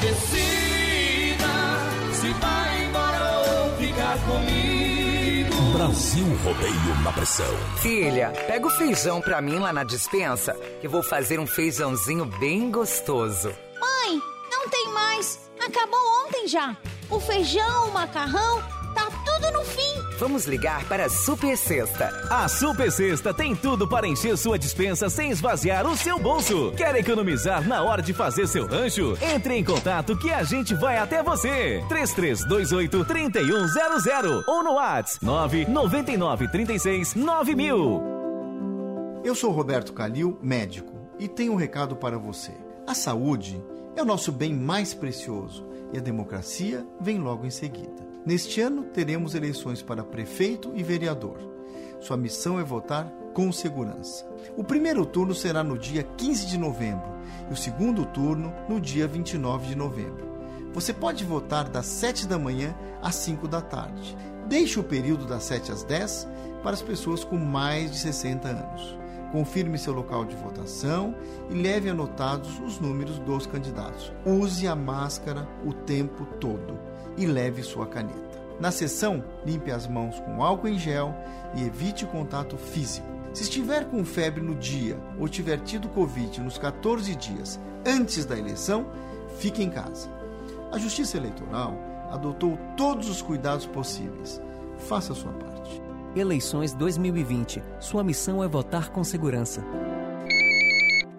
[0.00, 1.54] Decida
[2.12, 5.72] se vai embora ou ficar comigo.
[5.72, 7.56] Brasil Rodeio na pressão.
[7.82, 12.70] Filha, pega o feijão pra mim lá na dispensa, que vou fazer um feijãozinho bem
[12.70, 13.48] gostoso.
[13.80, 14.20] Mãe,
[14.50, 16.76] não tem mais acabou ontem já.
[17.10, 18.62] O feijão, o macarrão,
[18.94, 20.18] tá tudo no fim.
[20.18, 22.08] Vamos ligar para a Super Sexta.
[22.30, 26.72] A Super Sexta tem tudo para encher sua dispensa sem esvaziar o seu bolso.
[26.76, 29.16] Quer economizar na hora de fazer seu rancho?
[29.22, 31.84] Entre em contato que a gente vai até você.
[31.88, 38.18] 3328 3100 ou no WhatsApp 999 36 9000.
[39.24, 42.52] Eu sou Roberto Calil, médico, e tenho um recado para você.
[42.86, 43.62] A saúde
[43.98, 48.06] é o nosso bem mais precioso e a democracia vem logo em seguida.
[48.24, 51.38] Neste ano teremos eleições para prefeito e vereador.
[51.98, 54.24] Sua missão é votar com segurança.
[54.56, 57.08] O primeiro turno será no dia 15 de novembro
[57.50, 60.28] e o segundo turno no dia 29 de novembro.
[60.72, 64.16] Você pode votar das 7 da manhã às 5 da tarde.
[64.46, 66.28] Deixe o período das 7 às 10
[66.62, 68.97] para as pessoas com mais de 60 anos.
[69.32, 71.14] Confirme seu local de votação
[71.50, 74.12] e leve anotados os números dos candidatos.
[74.24, 76.78] Use a máscara o tempo todo
[77.16, 78.38] e leve sua caneta.
[78.58, 81.14] Na sessão, limpe as mãos com álcool em gel
[81.54, 83.06] e evite contato físico.
[83.32, 88.36] Se estiver com febre no dia ou tiver tido Covid nos 14 dias antes da
[88.36, 88.86] eleição,
[89.38, 90.08] fique em casa.
[90.72, 91.76] A Justiça Eleitoral
[92.10, 94.40] adotou todos os cuidados possíveis.
[94.88, 95.47] Faça a sua parte.
[96.18, 97.62] Eleições 2020.
[97.78, 99.64] Sua missão é votar com segurança.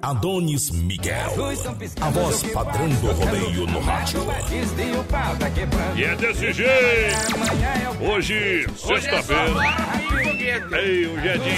[0.01, 1.33] Adonis Miguel,
[2.01, 4.21] a voz padrão do rodeio no rádio.
[5.95, 6.71] E é desse jeito.
[8.01, 9.43] Hoje, sexta-feira.
[10.81, 11.55] Ei, o Jedinho.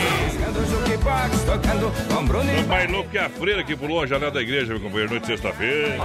[2.63, 5.23] O mais louco que a freira que pulou a janela da igreja, meu companheiro, noite
[5.23, 5.97] de sexta-feira.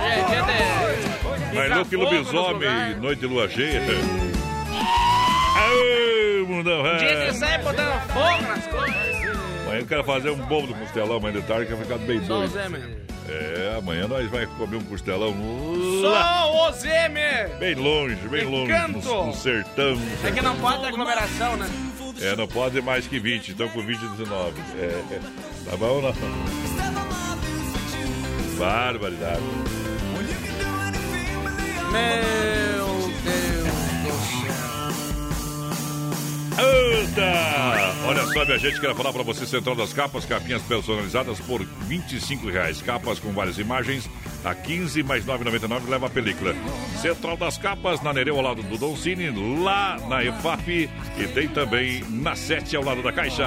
[1.55, 3.83] Mais louco que lobisomem, noite de lua cheia.
[5.57, 9.17] Aê, mundão, Dia de sai botando fogo nas coisas.
[9.65, 12.25] Amanhã eu quero fazer um bolo do costelão amanhã de tarde, que vai ficar bem
[12.25, 12.71] Só doido.
[12.71, 13.07] Meu.
[13.29, 15.35] É, amanhã nós vamos comer um costelão
[16.01, 17.59] Só o Zé, meu.
[17.59, 19.01] bem longe, bem longe, canto.
[19.01, 19.99] no, no sertão.
[20.25, 21.69] É que não pode ter aglomeração, né?
[22.21, 24.61] É, não pode mais que 20, então com 20 e 19.
[24.79, 25.21] É, é.
[25.69, 26.15] tá bom não?
[28.57, 29.43] Barbaridade.
[31.93, 33.45] Meu Deus
[36.59, 37.95] Anda!
[38.07, 42.49] Olha só, minha gente, quero falar pra você, Central das Capas, capinhas personalizadas por 25
[42.49, 42.81] reais.
[42.81, 44.09] Capas com várias imagens,
[44.45, 46.55] a 15 mais 9,99 leva a película.
[47.01, 49.31] Central das Capas, na Nereu, ao lado do Don Cine,
[49.62, 50.89] lá na EFAP
[51.19, 53.45] e tem também na 7, ao lado da Caixa.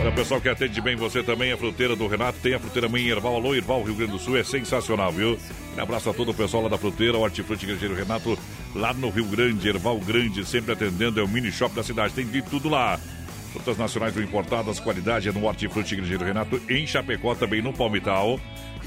[0.00, 3.08] Olha, pessoal que atende bem você também, a fruteira do Renato, tem a fruteira Mãe
[3.08, 5.38] Erval, alô Erval, Rio Grande do Sul, é sensacional, viu?
[5.76, 8.38] Um abraço a todo o pessoal lá da fruteira, o Hortifruti Grangeiro Renato,
[8.74, 12.26] lá no Rio Grande, Erval Grande, sempre atendendo, é o mini shop da cidade, tem
[12.26, 13.00] de tudo lá.
[13.52, 18.38] Frutas nacionais ou importadas, qualidade é no Hortifruti Grangeiro Renato, em Chapecó, também no Palmital.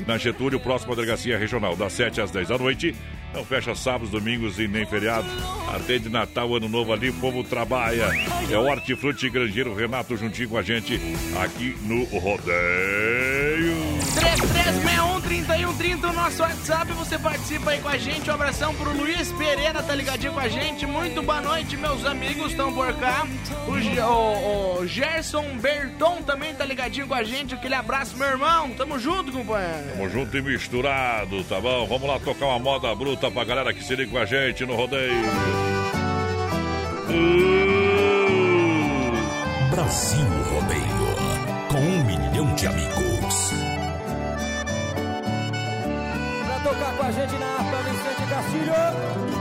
[0.07, 2.95] Na Getúlio, próxima delegacia regional, das 7 às 10 da noite.
[3.33, 5.29] Não fecha sábados, domingos e nem feriados.
[5.73, 8.09] Atende Natal, Ano Novo ali, o povo trabalha.
[8.49, 10.99] É o Hortifruti Grangeiro Renato juntinho com a gente
[11.39, 13.88] aqui no Rodeio.
[15.33, 18.29] 3361-3130, o nosso WhatsApp, você participa aí com a gente.
[18.29, 20.87] Um abração pro Luiz Pereira, tá ligadinho com a gente.
[20.87, 23.27] Muito boa noite, meus amigos, estão por cá.
[23.67, 27.53] O, o- o Gerson Berton também tá ligadinho com a gente.
[27.53, 28.71] Aquele abraço, meu irmão.
[28.71, 29.89] Tamo junto, companheiro.
[29.91, 31.85] Tamo junto e misturado, tá bom?
[31.85, 34.75] Vamos lá tocar uma moda bruta pra galera que se liga com a gente no
[34.75, 35.13] Rodeio.
[39.71, 43.08] Brasil Rodeio, com um milhão de amigos.
[47.09, 49.38] A gente na harpa, Vicente Castilho.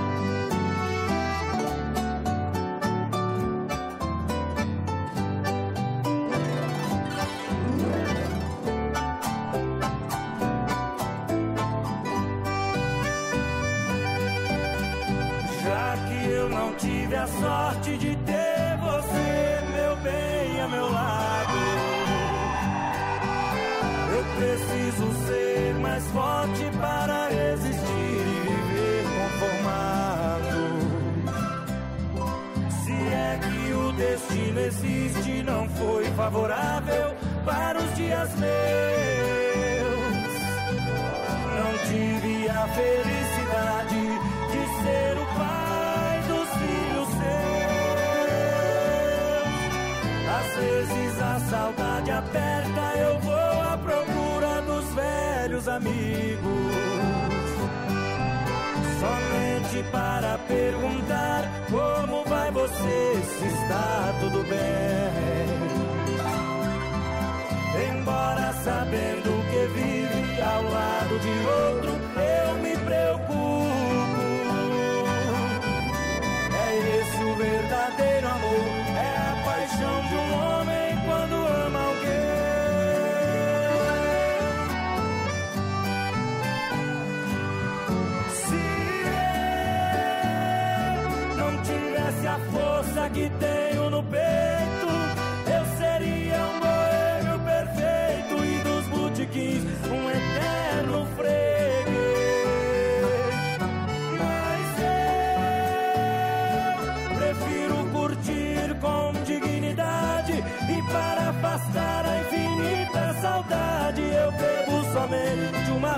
[59.85, 60.38] Para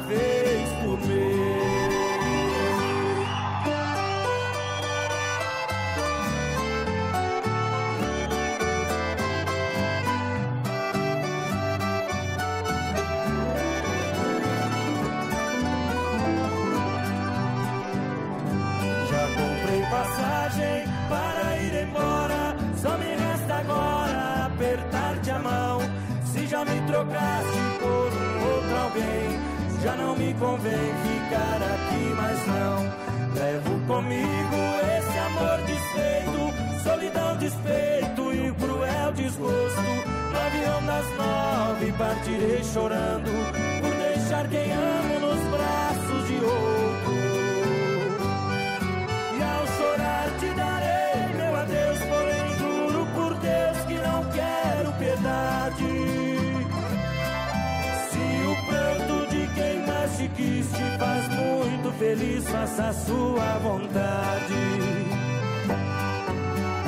[0.00, 1.60] vez por mês.
[19.10, 22.56] Já comprei passagem para ir embora.
[22.76, 25.80] Só me resta agora apertar-te a mão.
[26.24, 27.69] Se já me trocaste
[29.82, 33.10] já não me convém ficar aqui mais não.
[33.34, 34.56] Levo comigo
[34.98, 39.80] esse amor desfeito, solidão, despeito e cruel desgosto.
[40.32, 43.30] No avião das nove partirei chorando
[43.80, 45.49] por deixar quem amo nos
[62.00, 64.54] feliz, faça a sua vontade.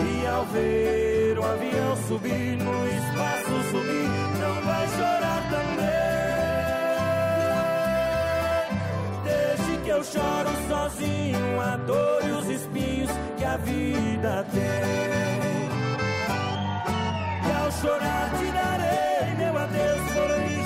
[0.08, 4.08] E ao ver o avião subir no espaço subir,
[4.40, 6.02] não vai chorar também.
[9.24, 14.62] Deixe que eu choro sozinho a dor e os espinhos que a vida tem.
[17.48, 20.61] E ao chorar te darei meu adeus, porém juro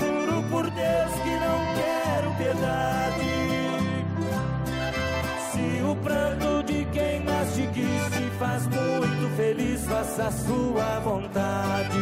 [6.06, 11.98] pranto de quem mais te quis te faz muito feliz, faça a sua vontade.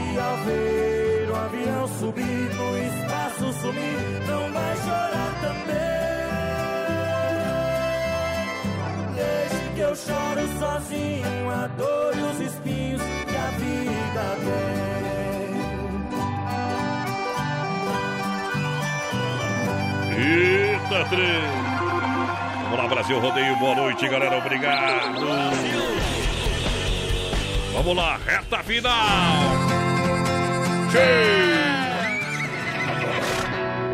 [0.00, 5.78] E ao ver o avião subir no espaço sumir, não vai chorar também.
[9.14, 15.17] Deixe que eu choro sozinho a dor e os espinhos que a vida tem.
[20.18, 21.42] Eita, trem!
[22.64, 25.20] Vamos lá, Brasil Rodeio, boa noite, galera, obrigado!
[27.72, 28.92] Vamos lá, reta final!
[30.90, 31.68] Cheio!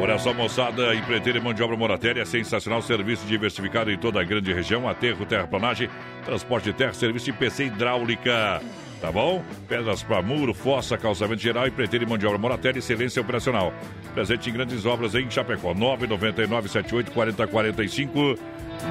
[0.01, 4.25] Olha só, moçada, empreiteira e mão de obra Moratéria, sensacional serviço diversificado em toda a
[4.25, 5.91] grande região, aterro, terraplanagem,
[6.25, 8.63] transporte de terra, serviço de PC hidráulica.
[9.05, 9.45] Tá bom?
[9.69, 13.71] Pedras para muro, fossa, calçamento geral, empreiteira e mão de obra Moratéria, excelência operacional.
[14.15, 18.19] Presente em grandes obras em Chapecó, 999 78 4045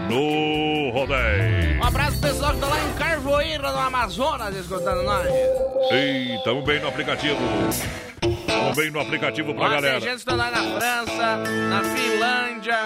[0.07, 1.79] no Rodeio.
[1.79, 5.27] Um abraço pessoal que tá lá em Carvoeira, no Amazonas, escutando nós.
[5.89, 7.39] Ei, tamo bem no aplicativo.
[8.53, 9.99] Tamo bem no aplicativo pra Ó, galera.
[9.99, 11.37] Tem gente que tá lá na França,
[11.69, 12.77] na Finlândia,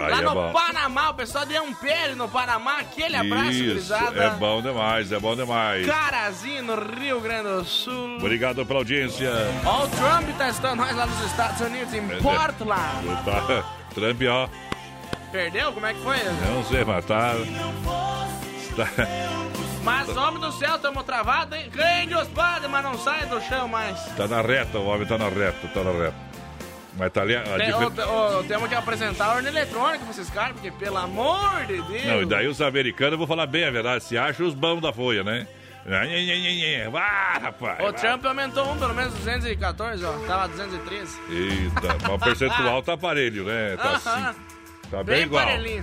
[0.00, 0.52] Aí lá é no bom.
[0.52, 4.22] Panamá, o pessoal de Ampere, no Panamá, aquele abraço, gurizada.
[4.24, 5.86] é bom demais, é bom demais.
[5.86, 8.16] Carazinho, no Rio Grande do Sul.
[8.16, 9.30] Obrigado pela audiência.
[9.64, 13.06] Ó, o Trump testando nós lá nos Estados Unidos, em Portland.
[13.24, 13.64] Tá,
[13.94, 14.48] Trump, ó.
[15.30, 15.72] Perdeu?
[15.72, 16.16] Como é que foi?
[16.52, 17.34] Não sei, mas tá.
[18.76, 18.88] tá
[19.84, 21.70] Mas, homem do céu, tamo travado, hein?
[21.74, 23.98] Quem Deus pode, mas não sai do chão mais.
[24.16, 26.14] tá na reta, o homem tá na reta, tá na reta.
[26.96, 27.34] Mas tá ali.
[27.34, 30.70] A Tem- difer- ô, ô, temos que apresentar a urna eletrônica pra esses caras, porque,
[30.70, 32.04] pelo amor de Deus.
[32.04, 34.80] Não, e daí os americanos, eu vou falar bem a verdade, se acham os bons
[34.80, 35.46] da folha, né?
[36.90, 37.80] Vá, rapaz.
[37.80, 37.92] O vá.
[37.94, 40.12] Trump aumentou um, pelo menos 214, ó.
[40.28, 41.18] Tava 213.
[41.28, 43.76] Eita, mas o percentual tá parelho, né?
[43.76, 44.38] Tá assim.
[44.90, 45.44] Tá bem igual.
[45.44, 45.82] parelhinho.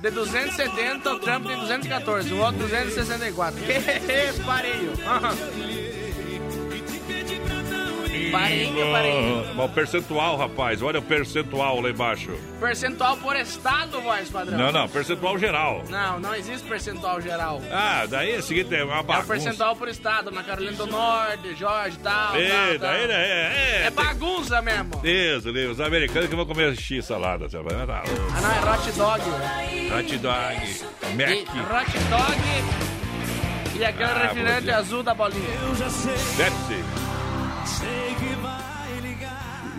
[0.00, 3.60] De 270, o Trump tem 214, o outro 264.
[4.46, 4.92] Parelho.
[5.06, 5.99] Aham.
[8.30, 9.44] Parelho, parelho.
[9.48, 12.30] Ah, mas o percentual, rapaz, olha o percentual lá embaixo.
[12.58, 14.58] Percentual por estado, voz padrão.
[14.58, 15.82] Não, não, percentual geral.
[15.88, 17.60] Não, não existe percentual geral.
[17.72, 19.26] Ah, daí é o seguinte, é uma É o bagunça.
[19.28, 22.78] percentual por estado, na Carolina do Norte, Jorge, tal, É, tal, tal.
[22.78, 25.00] daí é, é, É bagunça mesmo.
[25.04, 27.48] Isso, ali, os americanos que vão comer X salada.
[27.48, 27.58] Tá.
[27.58, 29.22] Ah, não, é hot dog.
[29.98, 30.56] Hot dog,
[31.02, 32.40] E Mac, hot dog
[33.76, 35.42] e aquele Ah, refrigerante azul da bolinha.
[36.36, 36.84] Pepsi.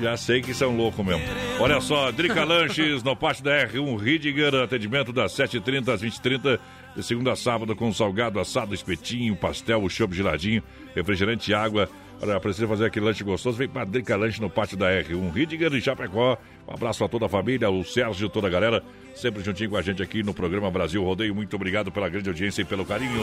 [0.02, 1.22] Já sei que são loucos mesmo.
[1.60, 6.60] Olha só, Drica Lanches no pátio da R1 Ridiger, atendimento das 7h30 às 20h30,
[6.96, 10.64] de segunda a sábado, com salgado, assado, espetinho, pastel, chopp geladinho,
[10.96, 11.88] refrigerante água.
[12.22, 15.74] Olha, precisa fazer aquele lanche gostoso, vem pra Drica Lanche no pátio da R1 Ridiger
[15.74, 16.38] e Chapecó.
[16.68, 18.84] Um abraço a toda a família, o Sérgio e toda a galera,
[19.16, 21.34] sempre juntinho com a gente aqui no programa Brasil Rodeio.
[21.34, 23.20] Muito obrigado pela grande audiência e pelo carinho.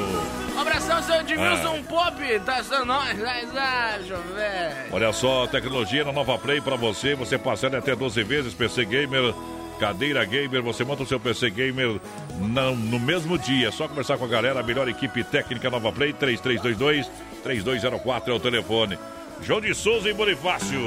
[0.53, 4.89] Um abração, seu Edmilson Pop, tá sendo nós, velho.
[4.91, 9.33] Olha só, tecnologia na Nova Play pra você, você passando até 12 vezes, PC Gamer,
[9.79, 12.01] cadeira gamer, você monta o seu PC Gamer
[12.41, 13.69] no, no mesmo dia.
[13.69, 17.09] É só conversar com a galera, a melhor equipe técnica Nova Play, 3322
[17.43, 18.99] 3204 é o telefone.
[19.43, 20.81] João de Souza e Bonifácio.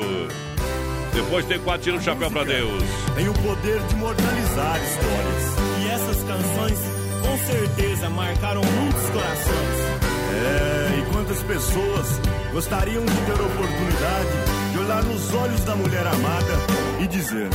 [1.13, 2.83] Depois tem quatro tiros chapéu pra Deus.
[3.15, 5.81] Tem o poder de mortalizar histórias.
[5.81, 6.79] E essas canções,
[7.21, 10.01] com certeza, marcaram muitos corações.
[10.33, 12.21] É, e quantas pessoas
[12.53, 16.53] gostariam de ter a oportunidade de olhar nos olhos da mulher amada
[17.01, 17.49] e dizer: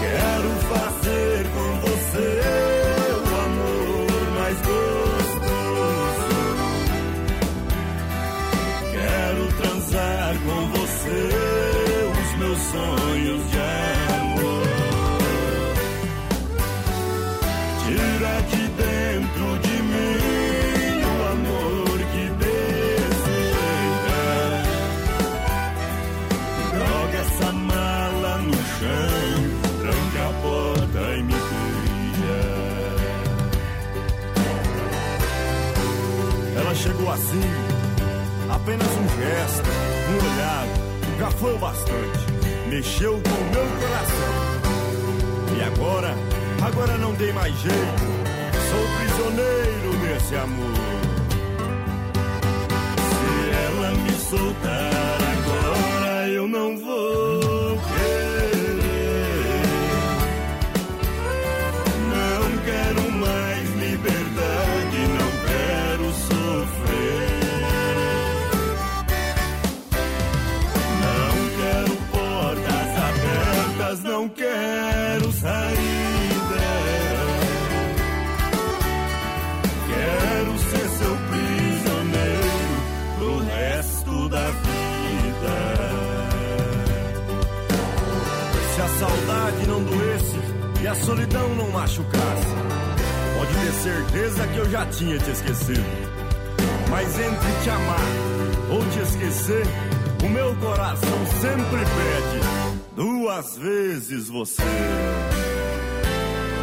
[0.00, 2.79] Quero fazer com você
[9.90, 11.28] Transar com você
[12.12, 13.58] os meus sonhos de
[14.14, 14.68] amor.
[17.84, 23.64] Tira de dentro de mim o amor que deseja.
[26.72, 29.42] Joga essa mala no chão,
[29.80, 32.40] tranca a porta e me beija.
[36.60, 37.50] Ela chegou assim,
[38.50, 39.79] apenas um gesto,
[41.20, 42.18] já foi o bastante.
[42.70, 44.32] Mexeu com meu coração.
[45.54, 46.14] E agora,
[46.62, 48.04] agora não tem mais jeito.
[48.70, 50.80] Sou prisioneiro desse amor.
[53.10, 57.49] Se ela me soltar agora, eu não vou
[73.90, 76.60] abertas, não quero saída.
[79.88, 82.48] Quero ser seu prisioneiro
[83.18, 85.54] pro resto da vida.
[88.74, 90.38] Se a saudade não doesse
[90.82, 92.46] e a solidão não machucasse,
[93.36, 96.10] pode ter certeza que eu já tinha te esquecido.
[96.88, 99.66] Mas entre te amar ou te esquecer,
[100.24, 102.59] o meu coração sempre pede
[103.00, 104.62] duas vezes você.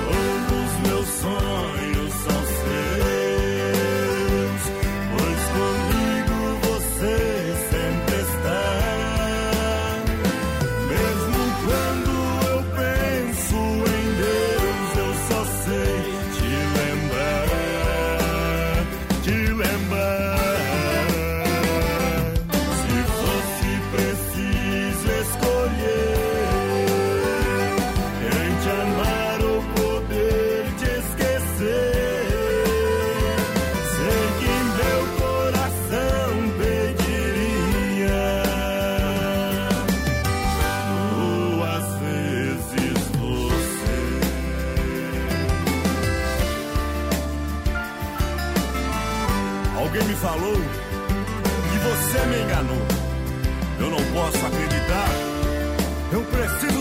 [0.05, 1.86] Todos meus sonhos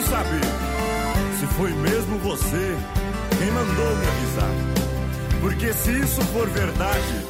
[0.08, 0.46] saber
[1.38, 2.76] se foi mesmo você
[3.38, 4.50] quem mandou me avisar.
[5.40, 7.26] Porque se isso for verdade,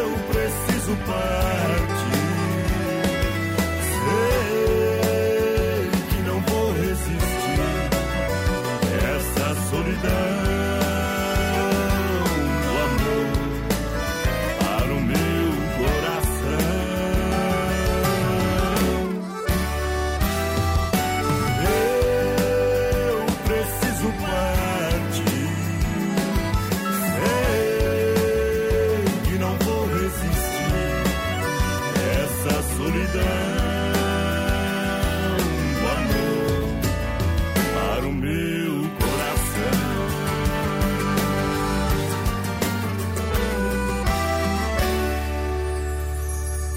[0.00, 1.65] eu preciso partir.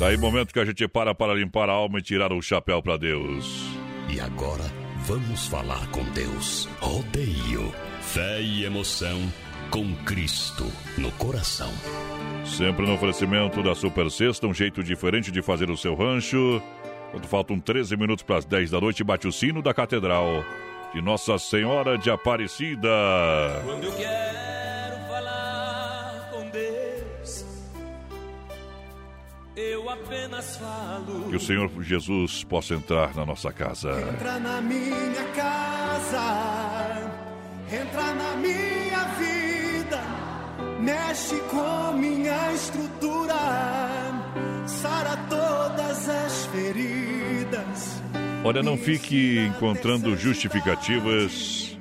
[0.09, 2.97] Aí momento que a gente para para limpar a alma e tirar o chapéu pra
[2.97, 3.69] Deus.
[4.09, 4.63] E agora
[5.05, 6.67] vamos falar com Deus.
[6.79, 7.71] Rodeio,
[8.01, 9.19] fé e emoção
[9.69, 10.65] com Cristo
[10.97, 11.71] no coração.
[12.43, 16.61] Sempre no oferecimento da Super Sexta, um jeito diferente de fazer o seu rancho.
[17.11, 20.43] Quando faltam 13 minutos para as 10 da noite, bate o sino da Catedral
[20.91, 22.89] de Nossa Senhora de Aparecida.
[23.63, 24.58] Quando eu quero
[29.89, 31.29] apenas falo.
[31.29, 33.91] Que o Senhor Jesus possa entrar na nossa casa.
[34.13, 37.11] Entra na minha casa,
[37.71, 40.01] entra na minha vida,
[40.79, 43.35] mexe com minha estrutura,
[44.65, 48.01] sara todas as feridas.
[48.43, 51.77] Olha, não fique encontrando justificativas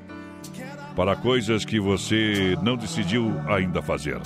[0.97, 4.21] para coisas que você não decidiu ainda fazer.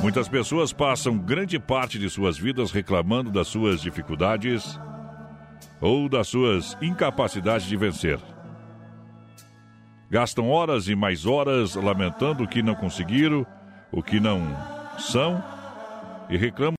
[0.00, 4.78] Muitas pessoas passam grande parte de suas vidas reclamando das suas dificuldades
[5.80, 8.18] ou das suas incapacidades de vencer.
[10.10, 13.44] Gastam horas e mais horas lamentando o que não conseguiram,
[13.90, 14.40] o que não
[14.98, 15.42] são
[16.30, 16.58] e reclamam